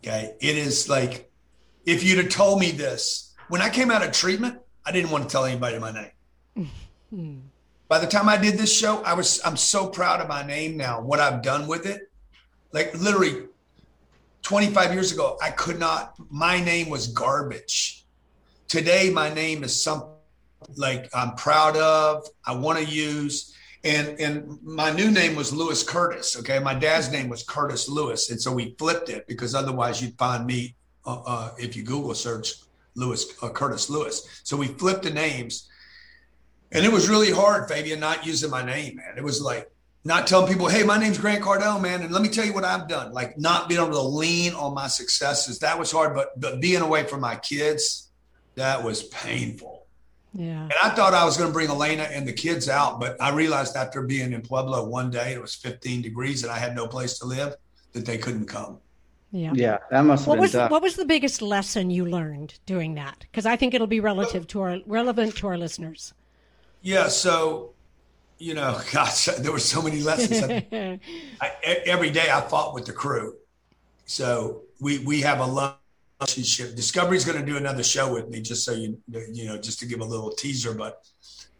Okay, 0.00 0.34
it 0.40 0.56
is 0.56 0.88
like 0.88 1.30
if 1.86 2.04
you'd 2.04 2.18
have 2.18 2.28
told 2.28 2.60
me 2.60 2.70
this 2.70 3.34
when 3.48 3.62
I 3.62 3.70
came 3.70 3.90
out 3.90 4.02
of 4.02 4.12
treatment, 4.12 4.58
I 4.84 4.92
didn't 4.92 5.10
want 5.10 5.24
to 5.24 5.30
tell 5.30 5.44
anybody 5.44 5.78
my 5.78 5.92
name. 5.92 6.70
By 7.88 7.98
the 7.98 8.06
time 8.06 8.28
I 8.28 8.38
did 8.38 8.56
this 8.56 8.74
show, 8.74 9.02
I 9.02 9.14
was 9.14 9.40
I'm 9.44 9.56
so 9.56 9.88
proud 9.88 10.20
of 10.20 10.28
my 10.28 10.44
name 10.46 10.76
now, 10.76 11.00
what 11.00 11.20
I've 11.20 11.42
done 11.42 11.66
with 11.66 11.86
it. 11.86 12.10
Like 12.72 12.98
literally 12.98 13.48
25 14.42 14.92
years 14.92 15.12
ago, 15.12 15.38
I 15.40 15.50
could 15.50 15.78
not, 15.78 16.14
my 16.30 16.62
name 16.62 16.90
was 16.90 17.08
garbage. 17.08 18.04
Today, 18.68 19.10
my 19.10 19.32
name 19.32 19.64
is 19.64 19.82
something 19.82 20.08
like 20.76 21.08
I'm 21.14 21.34
proud 21.34 21.76
of, 21.76 22.26
I 22.44 22.54
want 22.54 22.78
to 22.78 22.84
use. 22.84 23.54
And 23.84 24.20
and 24.20 24.62
my 24.62 24.92
new 24.92 25.10
name 25.10 25.34
was 25.34 25.52
Lewis 25.52 25.82
Curtis. 25.82 26.38
Okay, 26.38 26.60
my 26.60 26.72
dad's 26.72 27.10
name 27.10 27.28
was 27.28 27.42
Curtis 27.42 27.88
Lewis, 27.88 28.30
and 28.30 28.40
so 28.40 28.52
we 28.52 28.76
flipped 28.78 29.08
it 29.08 29.26
because 29.26 29.56
otherwise 29.56 30.00
you'd 30.00 30.16
find 30.16 30.46
me 30.46 30.76
uh, 31.04 31.20
uh, 31.26 31.50
if 31.58 31.74
you 31.74 31.82
Google 31.82 32.14
search 32.14 32.54
Lewis 32.94 33.26
uh, 33.42 33.48
Curtis 33.48 33.90
Lewis. 33.90 34.40
So 34.44 34.56
we 34.56 34.68
flipped 34.68 35.02
the 35.02 35.10
names, 35.10 35.68
and 36.70 36.84
it 36.84 36.92
was 36.92 37.08
really 37.08 37.32
hard, 37.32 37.68
Fabian, 37.68 37.98
not 37.98 38.24
using 38.24 38.50
my 38.50 38.64
name, 38.64 38.96
man. 38.96 39.14
It 39.16 39.24
was 39.24 39.42
like 39.42 39.71
not 40.04 40.26
telling 40.26 40.52
people, 40.52 40.68
hey, 40.68 40.82
my 40.82 40.98
name's 40.98 41.18
Grant 41.18 41.44
Cardone, 41.44 41.80
man, 41.80 42.02
and 42.02 42.12
let 42.12 42.22
me 42.22 42.28
tell 42.28 42.44
you 42.44 42.52
what 42.52 42.64
I've 42.64 42.88
done. 42.88 43.12
Like 43.12 43.38
not 43.38 43.68
being 43.68 43.80
able 43.80 43.92
to 43.92 44.02
lean 44.02 44.52
on 44.54 44.74
my 44.74 44.88
successes. 44.88 45.60
That 45.60 45.78
was 45.78 45.92
hard, 45.92 46.14
but 46.14 46.38
but 46.40 46.60
being 46.60 46.82
away 46.82 47.04
from 47.04 47.20
my 47.20 47.36
kids, 47.36 48.10
that 48.56 48.82
was 48.82 49.04
painful. 49.04 49.86
Yeah. 50.34 50.62
And 50.62 50.72
I 50.82 50.90
thought 50.90 51.14
I 51.14 51.24
was 51.24 51.36
going 51.36 51.50
to 51.50 51.52
bring 51.52 51.68
Elena 51.68 52.04
and 52.04 52.26
the 52.26 52.32
kids 52.32 52.68
out, 52.68 52.98
but 52.98 53.20
I 53.20 53.30
realized 53.30 53.76
after 53.76 54.02
being 54.02 54.32
in 54.32 54.40
Pueblo 54.40 54.84
one 54.84 55.10
day, 55.10 55.34
it 55.34 55.40
was 55.40 55.54
15 55.54 56.00
degrees 56.00 56.42
and 56.42 56.50
I 56.50 56.58
had 56.58 56.74
no 56.74 56.86
place 56.86 57.18
to 57.18 57.26
live, 57.26 57.54
that 57.92 58.06
they 58.06 58.18
couldn't 58.18 58.46
come. 58.46 58.78
Yeah. 59.30 59.52
Yeah, 59.54 59.78
that 59.90 60.02
must 60.02 60.22
have 60.22 60.28
what 60.28 60.34
been 60.36 60.42
was 60.42 60.52
tough. 60.52 60.70
what 60.70 60.82
was 60.82 60.96
the 60.96 61.06
biggest 61.06 61.40
lesson 61.40 61.90
you 61.90 62.04
learned 62.04 62.58
doing 62.66 62.94
that? 62.94 63.16
Because 63.20 63.46
I 63.46 63.56
think 63.56 63.72
it'll 63.72 63.86
be 63.86 64.00
relative 64.00 64.46
to 64.48 64.60
our 64.60 64.78
relevant 64.86 65.36
to 65.36 65.46
our 65.46 65.56
listeners. 65.56 66.12
Yeah. 66.82 67.08
So, 67.08 67.71
you 68.42 68.54
know, 68.54 68.80
gosh, 68.92 69.26
there 69.26 69.52
were 69.52 69.58
so 69.58 69.80
many 69.80 70.02
lessons. 70.02 70.42
I, 70.42 70.98
I, 71.40 71.48
every 71.86 72.10
day 72.10 72.28
I 72.30 72.40
fought 72.40 72.74
with 72.74 72.86
the 72.86 72.92
crew. 72.92 73.36
So 74.04 74.62
we 74.80 74.98
we 74.98 75.20
have 75.20 75.40
a 75.40 75.46
love 75.46 75.76
relationship. 76.20 76.74
Discovery's 76.74 77.24
going 77.24 77.38
to 77.38 77.46
do 77.46 77.56
another 77.56 77.84
show 77.84 78.12
with 78.12 78.28
me, 78.28 78.40
just 78.42 78.64
so 78.64 78.72
you 78.72 78.98
you 79.32 79.46
know, 79.46 79.56
just 79.58 79.78
to 79.80 79.86
give 79.86 80.00
a 80.00 80.04
little 80.04 80.32
teaser. 80.32 80.74
But 80.74 81.02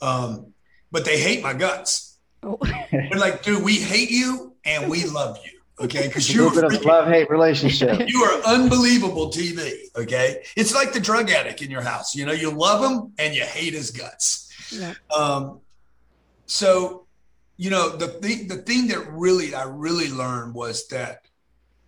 um, 0.01 0.53
but 0.91 1.05
they 1.05 1.19
hate 1.19 1.43
my 1.43 1.55
guts. 1.55 2.19
Oh. 2.43 2.59
They're 2.91 3.19
like, 3.19 3.45
dude, 3.45 3.63
we 3.63 3.77
hate 3.77 4.11
you 4.11 4.55
and 4.65 4.91
we 4.91 5.05
love 5.05 5.39
you. 5.45 5.61
Okay, 5.81 6.07
because 6.07 6.33
you're 6.33 6.49
a 6.49 6.69
bit 6.69 6.85
love 6.85 7.09
hate 7.09 7.31
relationship. 7.31 8.03
you 8.07 8.23
are 8.25 8.43
unbelievable 8.45 9.31
TV. 9.31 9.73
Okay, 9.97 10.43
it's 10.57 10.75
like 10.75 10.93
the 10.93 11.01
drug 11.01 11.31
addict 11.31 11.63
in 11.63 11.71
your 11.71 11.81
house. 11.81 12.15
You 12.15 12.27
know, 12.27 12.33
you 12.33 12.51
love 12.51 12.85
him 12.85 13.13
and 13.19 13.35
you 13.35 13.43
hate 13.43 13.73
his 13.73 13.91
guts. 13.91 14.51
Yeah. 14.71 14.95
Um, 15.15 15.61
so, 16.47 17.07
you 17.57 17.71
know, 17.71 17.91
the 17.91 18.09
thing 18.09 18.49
the 18.49 18.59
thing 18.59 18.89
that 18.89 19.11
really 19.13 19.55
I 19.55 19.65
really 19.65 20.11
learned 20.11 20.55
was 20.55 20.89
that 20.89 21.27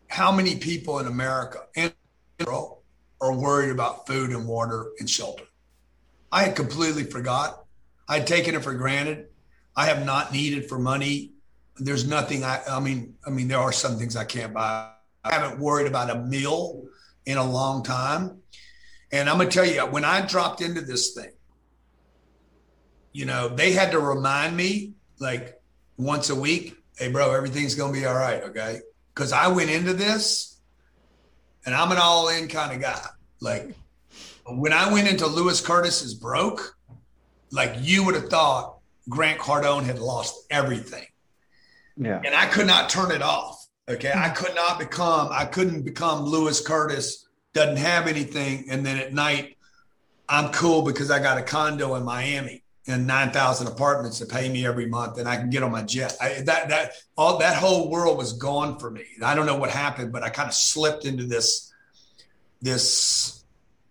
how 0.09 0.31
many 0.31 0.57
people 0.57 0.99
in 0.99 1.07
America 1.07 1.61
and 1.77 1.93
are 3.21 3.33
worried 3.33 3.71
about 3.71 4.07
food 4.07 4.31
and 4.31 4.47
water 4.47 4.93
and 4.99 5.09
shelter. 5.09 5.45
I 6.31 6.43
had 6.43 6.57
completely 6.57 7.05
forgot. 7.05 7.65
I'd 8.09 8.27
taken 8.27 8.55
it 8.55 8.63
for 8.63 8.75
granted. 8.75 9.29
I 9.77 9.87
have 9.87 10.05
not 10.05 10.33
needed 10.33 10.69
for 10.69 10.79
money. 10.79 11.33
There's 11.77 12.07
nothing 12.07 12.45
I 12.45 12.61
I 12.69 12.81
mean, 12.81 13.15
I 13.27 13.31
mean, 13.31 13.49
there 13.49 13.59
are 13.59 13.73
some 13.73 13.97
things 13.99 14.17
I 14.17 14.25
can't 14.25 14.53
buy. 14.53 14.91
I 15.25 15.33
haven't 15.33 15.59
worried 15.59 15.87
about 15.87 16.11
a 16.11 16.17
meal 16.17 16.85
in 17.25 17.39
a 17.39 17.45
long 17.45 17.83
time. 17.83 18.39
And 19.11 19.31
I'm 19.31 19.39
gonna 19.39 19.51
tell 19.51 19.65
you, 19.65 19.81
when 19.87 20.05
I 20.05 20.27
dropped 20.27 20.61
into 20.61 20.81
this 20.81 21.15
thing, 21.15 21.33
you 23.15 23.25
know, 23.25 23.49
they 23.49 23.73
had 23.73 23.93
to 23.93 24.01
remind 24.01 24.55
me 24.55 24.93
like 25.21 25.59
once 25.97 26.29
a 26.29 26.35
week, 26.35 26.77
hey, 26.99 27.11
bro, 27.11 27.33
everything's 27.33 27.77
going 27.77 27.95
to 27.95 27.99
be 27.99 28.05
all 28.05 28.15
right. 28.15 28.43
Okay. 28.43 28.81
Cause 29.15 29.33
I 29.33 29.47
went 29.49 29.71
into 29.71 29.95
this 29.95 30.61
and 31.65 31.75
I'm 31.75 31.93
an 31.93 31.99
all 31.99 32.29
in 32.29 32.49
kind 32.49 32.75
of 32.75 32.83
guy. 32.83 33.07
Like 33.41 33.75
when 34.47 34.73
I 34.73 34.93
went 34.93 35.09
into 35.09 35.27
Lewis 35.27 35.61
Curtis's 35.61 36.15
broke, 36.15 36.77
like 37.53 37.77
you 37.81 38.05
would 38.05 38.17
have 38.17 38.29
thought 38.29 38.79
Grant 39.09 39.39
Cardone 39.39 39.85
had 39.85 40.01
lost 40.01 40.47
everything. 40.51 41.07
Yeah. 41.97 42.21
And 42.25 42.35
I 42.35 42.47
could 42.47 42.67
not 42.67 42.91
turn 42.91 43.13
it 43.13 43.23
off. 43.23 43.65
Okay. 43.89 44.11
I 44.11 44.31
hmm. 44.31 44.35
could 44.35 44.57
not 44.57 44.81
become, 44.81 45.29
I 45.31 45.45
couldn't 45.45 45.83
become 45.83 46.25
Lewis 46.25 46.61
Curtis 46.61 47.29
doesn't 47.53 47.77
have 47.77 48.09
anything, 48.09 48.67
and 48.69 48.85
then 48.85 48.99
at 48.99 49.15
night 49.15 49.57
I'm 50.29 50.51
cool 50.51 50.83
because 50.83 51.13
I 51.13 51.21
got 51.21 51.39
a 51.39 51.43
condo 51.43 51.95
in 51.95 52.03
Miami 52.03 52.64
and 52.87 53.07
9,000 53.07 53.67
apartments 53.67 54.19
to 54.19 54.27
pay 54.27 54.49
me 54.49 54.67
every 54.67 54.87
month 54.87 55.19
and 55.19 55.29
I 55.29 55.37
can 55.37 55.51
get 55.51 55.63
on 55.63 55.73
my 55.73 55.83
jet. 55.83 56.17
I, 56.21 56.43
that, 56.43 56.69
that, 56.69 56.93
all 57.17 57.39
that 57.39 57.57
whole 57.57 57.91
world 57.91 58.19
was 58.19 58.35
gone 58.35 58.79
for 58.79 58.91
me. 58.91 59.05
I 59.23 59.35
don't 59.35 59.47
know 59.47 59.57
what 59.57 59.71
happened, 59.71 60.13
but 60.13 60.23
I 60.23 60.29
kind 60.29 60.49
of 60.49 60.55
slipped 60.55 61.05
into 61.05 61.25
this, 61.25 61.73
this, 62.61 63.45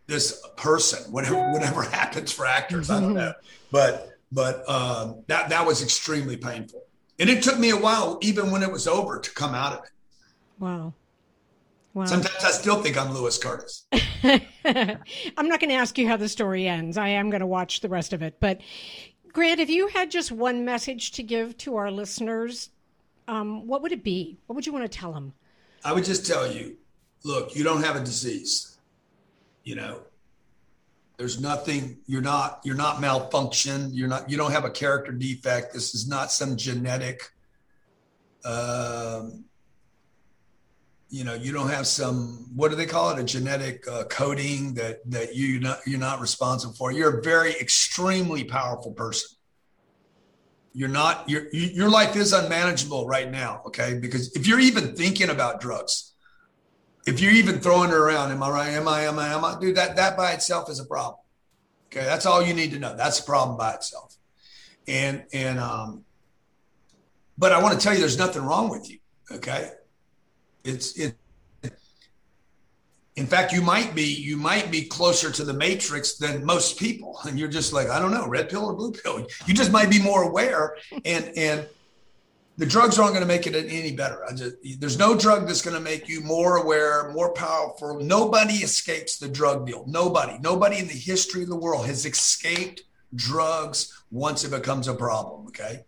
this 0.06 0.46
person, 0.58 1.12
whatever, 1.12 1.36
whatever 1.52 1.82
happens 1.82 2.32
for 2.32 2.46
actors. 2.46 2.90
I 2.90 3.02
don't 3.02 3.16
know, 3.16 3.34
but, 3.72 4.12
but, 4.32 4.68
um, 4.70 5.24
that, 5.28 5.50
that 5.50 5.66
was 5.66 5.82
extremely 5.82 6.38
painful. 6.38 6.84
And 7.20 7.30
it 7.30 7.44
took 7.44 7.58
me 7.58 7.70
a 7.72 7.78
while, 7.78 8.20
even 8.22 8.52
when 8.52 8.64
it 8.64 8.72
was 8.72 8.88
over 8.88 9.20
to 9.20 9.32
come 9.32 9.56
out 9.56 9.74
of 9.74 9.84
it. 9.86 9.92
Wow. 10.60 10.94
Wow. 11.94 12.06
Sometimes 12.06 12.44
I 12.44 12.52
still 12.52 12.82
think 12.82 12.98
I'm 12.98 13.14
Lewis 13.14 13.38
Curtis. 13.38 13.86
I'm 14.64 15.48
not 15.48 15.60
going 15.60 15.70
to 15.70 15.76
ask 15.76 15.98
you 15.98 16.08
how 16.08 16.18
the 16.18 16.28
story 16.28 16.68
ends. 16.68 16.98
I 16.98 17.10
am 17.10 17.30
going 17.30 17.42
to 17.42 17.48
watch 17.48 17.82
the 17.82 17.90
rest 17.90 18.14
of 18.14 18.24
it. 18.24 18.38
But 18.40 18.62
Grant, 19.32 19.60
if 19.60 19.70
you 19.70 19.88
had 19.88 20.10
just 20.10 20.32
one 20.32 20.66
message 20.66 21.12
to 21.14 21.24
give 21.24 21.56
to 21.60 21.76
our 21.76 21.92
listeners, 21.92 22.72
um, 23.28 23.68
what 23.68 23.84
would 23.84 23.92
it 23.92 24.04
be? 24.04 24.40
What 24.48 24.56
would 24.56 24.66
you 24.66 24.74
want 24.74 24.92
to 24.92 24.98
tell 24.98 25.14
them? 25.14 25.34
I 25.86 25.94
would 25.94 26.04
just 26.04 26.26
tell 26.26 26.52
you, 26.52 26.78
look, 27.24 27.56
you 27.56 27.64
don't 27.64 27.84
have 27.84 27.96
a 27.96 28.00
disease. 28.00 28.78
You 29.64 29.76
know, 29.76 30.02
there's 31.18 31.40
nothing. 31.40 32.00
You're 32.08 32.22
not. 32.22 32.62
You're 32.64 32.76
not 32.76 33.02
malfunction. 33.02 33.94
You're 33.94 34.08
not. 34.08 34.30
You 34.30 34.38
don't 34.38 34.52
have 34.52 34.66
a 34.66 34.70
character 34.70 35.12
defect. 35.12 35.74
This 35.74 35.94
is 35.94 36.08
not 36.08 36.32
some 36.32 36.58
genetic. 36.58 37.32
Um, 38.46 39.46
you 41.14 41.24
know 41.24 41.36
you 41.36 41.52
don't 41.54 41.70
have 41.70 41.86
some 41.86 42.50
what 42.56 42.72
do 42.72 42.76
they 42.76 42.88
call 42.88 43.12
it? 43.12 43.20
A 43.20 43.24
genetic 43.24 43.88
uh, 43.88 44.06
coding 44.06 44.74
that 44.74 45.00
that 45.12 45.36
you 45.36 45.60
not 45.60 45.78
you're 45.86 46.00
not 46.00 46.20
responsible 46.20 46.74
for. 46.74 46.92
You're 46.92 47.20
a 47.20 47.22
very 47.22 47.52
extremely 47.52 48.44
powerful 48.44 48.94
person. 48.94 49.38
You're 50.74 50.90
not 50.90 51.30
your 51.30 51.44
your 51.52 51.88
life 51.88 52.16
is 52.16 52.34
unmanageable 52.34 53.06
right 53.06 53.30
now 53.30 53.62
okay? 53.68 54.00
Because 54.02 54.36
if 54.36 54.48
you're 54.48 54.60
even 54.60 54.96
thinking 54.96 55.30
about 55.30 55.62
drugs 55.62 56.14
if 57.06 57.20
you're 57.22 57.34
even 57.34 57.60
throwing 57.60 57.92
it 57.92 57.96
around 57.96 58.32
am 58.32 58.42
i 58.42 58.50
right? 58.50 58.70
Am 58.70 58.88
i 58.88 59.02
am 59.02 59.20
i 59.20 59.28
am 59.28 59.46
i? 59.46 59.56
Dude 59.62 59.76
that 59.76 59.96
that 59.98 60.18
by 60.18 60.32
itself 60.32 60.68
is 60.68 60.80
a 60.80 60.86
problem 60.86 61.20
okay? 61.92 62.06
That's 62.06 62.26
all 62.26 62.42
you 62.42 62.56
need 62.56 62.72
to 62.72 62.80
know. 62.80 62.96
That's 62.98 63.20
a 63.20 63.24
problem 63.24 63.56
by 63.56 63.74
itself. 63.74 64.16
And 64.88 65.26
and 65.32 65.60
um 65.60 66.06
but 67.38 67.52
i 67.52 67.62
want 67.62 67.80
to 67.80 67.84
tell 67.84 67.94
you 67.94 68.00
there's 68.00 68.18
nothing 68.18 68.42
wrong 68.42 68.70
with 68.70 68.90
you 68.90 68.98
okay 69.32 69.70
it's 70.64 70.98
it. 70.98 71.16
In 73.16 73.28
fact, 73.28 73.54
you 73.54 73.62
might 73.62 73.94
be 73.94 74.06
you 74.06 74.38
might 74.38 74.72
be 74.72 74.84
closer 74.86 75.32
to 75.32 75.44
the 75.44 75.54
matrix 75.54 76.16
than 76.16 76.44
most 76.44 76.80
people, 76.80 77.20
and 77.28 77.38
you're 77.38 77.50
just 77.50 77.74
like 77.74 77.90
I 77.90 78.00
don't 78.00 78.12
know, 78.12 78.28
red 78.28 78.50
pill 78.50 78.66
or 78.66 78.74
blue 78.74 78.92
pill. 78.92 79.28
You 79.46 79.54
just 79.54 79.72
might 79.72 79.90
be 79.90 80.02
more 80.02 80.24
aware, 80.24 80.76
and 81.06 81.32
and 81.38 81.68
the 82.58 82.66
drugs 82.66 83.00
aren't 83.00 83.14
going 83.14 83.28
to 83.28 83.28
make 83.28 83.48
it 83.48 83.56
any 83.56 83.92
better. 83.92 84.24
Just 84.36 84.56
there's 84.80 84.98
no 84.98 85.18
drug 85.18 85.48
that's 85.48 85.62
going 85.62 85.76
to 85.76 85.82
make 85.82 86.08
you 86.08 86.22
more 86.22 86.58
aware, 86.58 87.12
more 87.12 87.34
powerful. 87.34 88.00
Nobody 88.00 88.56
escapes 88.56 89.18
the 89.18 89.28
drug 89.28 89.66
deal. 89.66 89.86
Nobody, 89.88 90.38
nobody 90.40 90.78
in 90.78 90.88
the 90.88 90.94
history 90.94 91.44
of 91.44 91.50
the 91.50 91.56
world 91.56 91.86
has 91.88 92.06
escaped 92.06 92.84
drugs 93.16 94.04
once 94.12 94.44
it 94.44 94.52
becomes 94.52 94.88
a 94.88 94.94
problem. 94.94 95.48
Okay, 95.48 95.84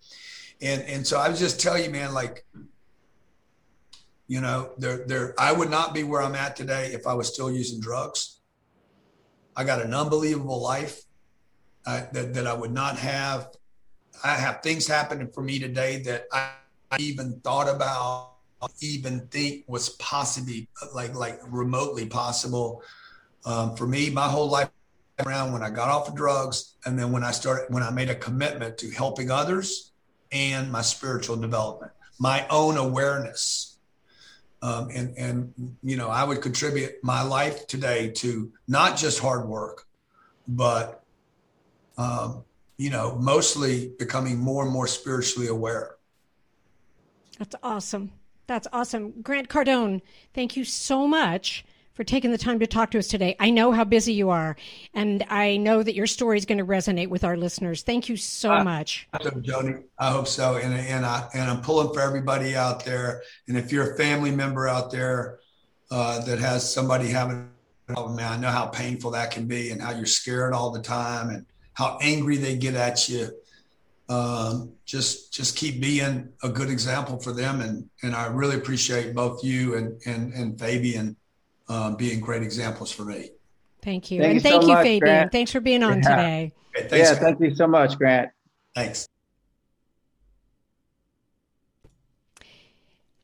and 0.61 0.81
and 0.83 1.05
so 1.05 1.19
I 1.19 1.29
would 1.29 1.37
just 1.37 1.59
tell 1.59 1.77
you, 1.77 1.89
man, 1.89 2.13
like 2.13 2.45
you 4.27 4.41
know, 4.41 4.71
there, 4.77 5.05
there. 5.05 5.35
I 5.39 5.51
would 5.51 5.69
not 5.69 5.93
be 5.93 6.03
where 6.03 6.21
I'm 6.21 6.35
at 6.35 6.55
today 6.55 6.91
if 6.93 7.05
I 7.05 7.13
was 7.13 7.31
still 7.31 7.51
using 7.51 7.79
drugs. 7.79 8.39
I 9.55 9.63
got 9.63 9.81
an 9.81 9.93
unbelievable 9.93 10.61
life 10.61 11.03
uh, 11.85 12.01
that 12.11 12.33
that 12.33 12.47
I 12.47 12.53
would 12.53 12.71
not 12.71 12.97
have. 12.97 13.49
I 14.23 14.33
have 14.33 14.63
things 14.63 14.87
happening 14.87 15.29
for 15.33 15.43
me 15.43 15.59
today 15.59 16.01
that 16.03 16.25
I, 16.31 16.51
I 16.91 16.97
even 16.99 17.39
thought 17.41 17.69
about, 17.73 18.31
even 18.81 19.27
think 19.27 19.65
was 19.67 19.89
possibly 19.89 20.67
like 20.93 21.13
like 21.13 21.39
remotely 21.47 22.07
possible. 22.07 22.81
Um, 23.45 23.75
for 23.75 23.85
me, 23.85 24.09
my 24.09 24.27
whole 24.27 24.49
life 24.49 24.69
around 25.25 25.53
when 25.53 25.61
I 25.61 25.69
got 25.69 25.89
off 25.89 26.09
of 26.09 26.15
drugs, 26.15 26.75
and 26.85 26.97
then 26.97 27.11
when 27.11 27.23
I 27.23 27.31
started 27.31 27.71
when 27.71 27.83
I 27.83 27.91
made 27.91 28.09
a 28.09 28.15
commitment 28.15 28.77
to 28.79 28.89
helping 28.89 29.29
others 29.29 29.91
and 30.31 30.71
my 30.71 30.81
spiritual 30.81 31.35
development, 31.35 31.91
my 32.19 32.47
own 32.49 32.77
awareness 32.77 33.74
um, 34.65 34.89
and 34.91 35.15
and 35.15 35.53
you 35.83 35.95
know, 35.95 36.09
I 36.09 36.23
would 36.23 36.41
contribute 36.41 36.95
my 37.03 37.21
life 37.21 37.67
today 37.67 38.09
to 38.15 38.51
not 38.67 38.97
just 38.97 39.19
hard 39.19 39.47
work, 39.47 39.85
but 40.47 41.03
um, 41.99 42.43
you 42.77 42.89
know, 42.89 43.15
mostly 43.15 43.93
becoming 43.99 44.39
more 44.39 44.63
and 44.63 44.71
more 44.71 44.87
spiritually 44.87 45.47
aware. 45.47 45.97
That's 47.37 47.55
awesome. 47.61 48.11
That's 48.47 48.67
awesome. 48.73 49.21
Grant 49.21 49.49
Cardone, 49.49 50.01
thank 50.33 50.57
you 50.57 50.65
so 50.65 51.07
much 51.07 51.63
for 51.95 52.03
taking 52.03 52.31
the 52.31 52.37
time 52.37 52.59
to 52.59 52.67
talk 52.67 52.91
to 52.91 52.99
us 52.99 53.07
today. 53.07 53.35
I 53.39 53.49
know 53.49 53.71
how 53.71 53.85
busy 53.85 54.13
you 54.13 54.29
are, 54.29 54.55
and 54.93 55.25
I 55.29 55.57
know 55.57 55.81
that 55.81 55.95
your 55.95 56.07
story 56.07 56.37
is 56.37 56.45
going 56.45 56.57
to 56.57 56.65
resonate 56.65 57.07
with 57.07 57.23
our 57.23 57.37
listeners. 57.37 57.81
Thank 57.81 58.09
you 58.09 58.17
so 58.17 58.51
I, 58.51 58.63
much. 58.63 59.07
I 59.13 59.23
hope, 59.23 59.35
Joni. 59.35 59.83
I 59.97 60.11
hope 60.11 60.27
so. 60.27 60.57
And 60.57 60.73
and 60.73 61.05
I 61.05 61.27
and 61.33 61.49
I'm 61.49 61.61
pulling 61.61 61.93
for 61.93 62.01
everybody 62.01 62.55
out 62.55 62.83
there. 62.85 63.23
And 63.47 63.57
if 63.57 63.71
you're 63.71 63.93
a 63.93 63.97
family 63.97 64.31
member 64.31 64.67
out 64.67 64.91
there 64.91 65.39
uh, 65.89 66.23
that 66.25 66.39
has 66.39 66.71
somebody 66.71 67.07
having 67.07 67.49
a 67.87 67.93
problem, 67.93 68.17
man, 68.17 68.33
I 68.33 68.37
know 68.37 68.49
how 68.49 68.67
painful 68.67 69.11
that 69.11 69.31
can 69.31 69.47
be, 69.47 69.71
and 69.71 69.81
how 69.81 69.91
you're 69.91 70.05
scared 70.05 70.53
all 70.53 70.71
the 70.71 70.81
time, 70.81 71.29
and 71.29 71.45
how 71.73 71.97
angry 72.01 72.37
they 72.37 72.57
get 72.57 72.75
at 72.75 73.07
you. 73.07 73.29
Um, 74.07 74.73
just 74.85 75.33
just 75.33 75.55
keep 75.55 75.79
being 75.79 76.29
a 76.43 76.49
good 76.49 76.69
example 76.69 77.19
for 77.19 77.31
them, 77.31 77.61
and 77.61 77.89
and 78.03 78.13
I 78.13 78.27
really 78.27 78.57
appreciate 78.57 79.15
both 79.15 79.45
you 79.45 79.75
and 79.75 80.01
and 80.05 80.33
and 80.33 80.59
Fabian 80.59 81.15
um, 81.67 81.95
being 81.95 82.19
great 82.19 82.43
examples 82.43 82.91
for 82.91 83.05
me. 83.05 83.31
Thank 83.81 84.11
you. 84.11 84.19
Thank 84.19 84.25
and 84.25 84.35
you 84.35 84.41
thank 84.41 84.61
so 84.61 84.67
you, 84.67 84.73
much, 84.73 84.83
Fabian. 84.83 84.99
Grant. 84.99 85.31
Thanks 85.31 85.51
for 85.51 85.59
being 85.59 85.83
on 85.83 86.01
yeah. 86.01 86.09
today. 86.09 86.53
Okay, 86.77 86.99
yeah, 86.99 87.13
thank 87.13 87.39
you 87.39 87.55
so 87.55 87.67
much, 87.67 87.97
Grant. 87.97 88.31
Thanks. 88.73 89.07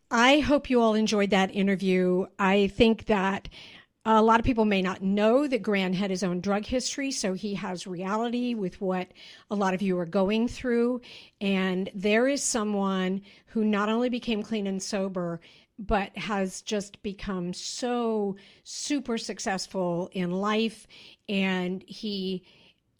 I 0.09 0.39
hope 0.39 0.69
you 0.69 0.81
all 0.81 0.93
enjoyed 0.93 1.29
that 1.29 1.55
interview. 1.55 2.25
I 2.37 2.67
think 2.67 3.05
that 3.05 3.47
a 4.03 4.21
lot 4.21 4.39
of 4.39 4.45
people 4.45 4.65
may 4.65 4.81
not 4.81 5.01
know 5.01 5.47
that 5.47 5.61
Grant 5.61 5.95
had 5.95 6.09
his 6.09 6.23
own 6.23 6.41
drug 6.41 6.65
history, 6.65 7.11
so 7.11 7.33
he 7.33 7.53
has 7.53 7.85
reality 7.85 8.55
with 8.55 8.81
what 8.81 9.07
a 9.51 9.55
lot 9.55 9.73
of 9.73 9.81
you 9.81 9.97
are 9.99 10.05
going 10.05 10.47
through. 10.47 11.01
And 11.39 11.89
there 11.93 12.27
is 12.27 12.43
someone 12.43 13.21
who 13.45 13.63
not 13.63 13.89
only 13.89 14.09
became 14.09 14.41
clean 14.41 14.67
and 14.67 14.81
sober, 14.81 15.39
but 15.81 16.15
has 16.15 16.61
just 16.61 17.01
become 17.01 17.51
so 17.53 18.35
super 18.63 19.17
successful 19.17 20.09
in 20.13 20.31
life. 20.31 20.87
And 21.27 21.83
he 21.87 22.43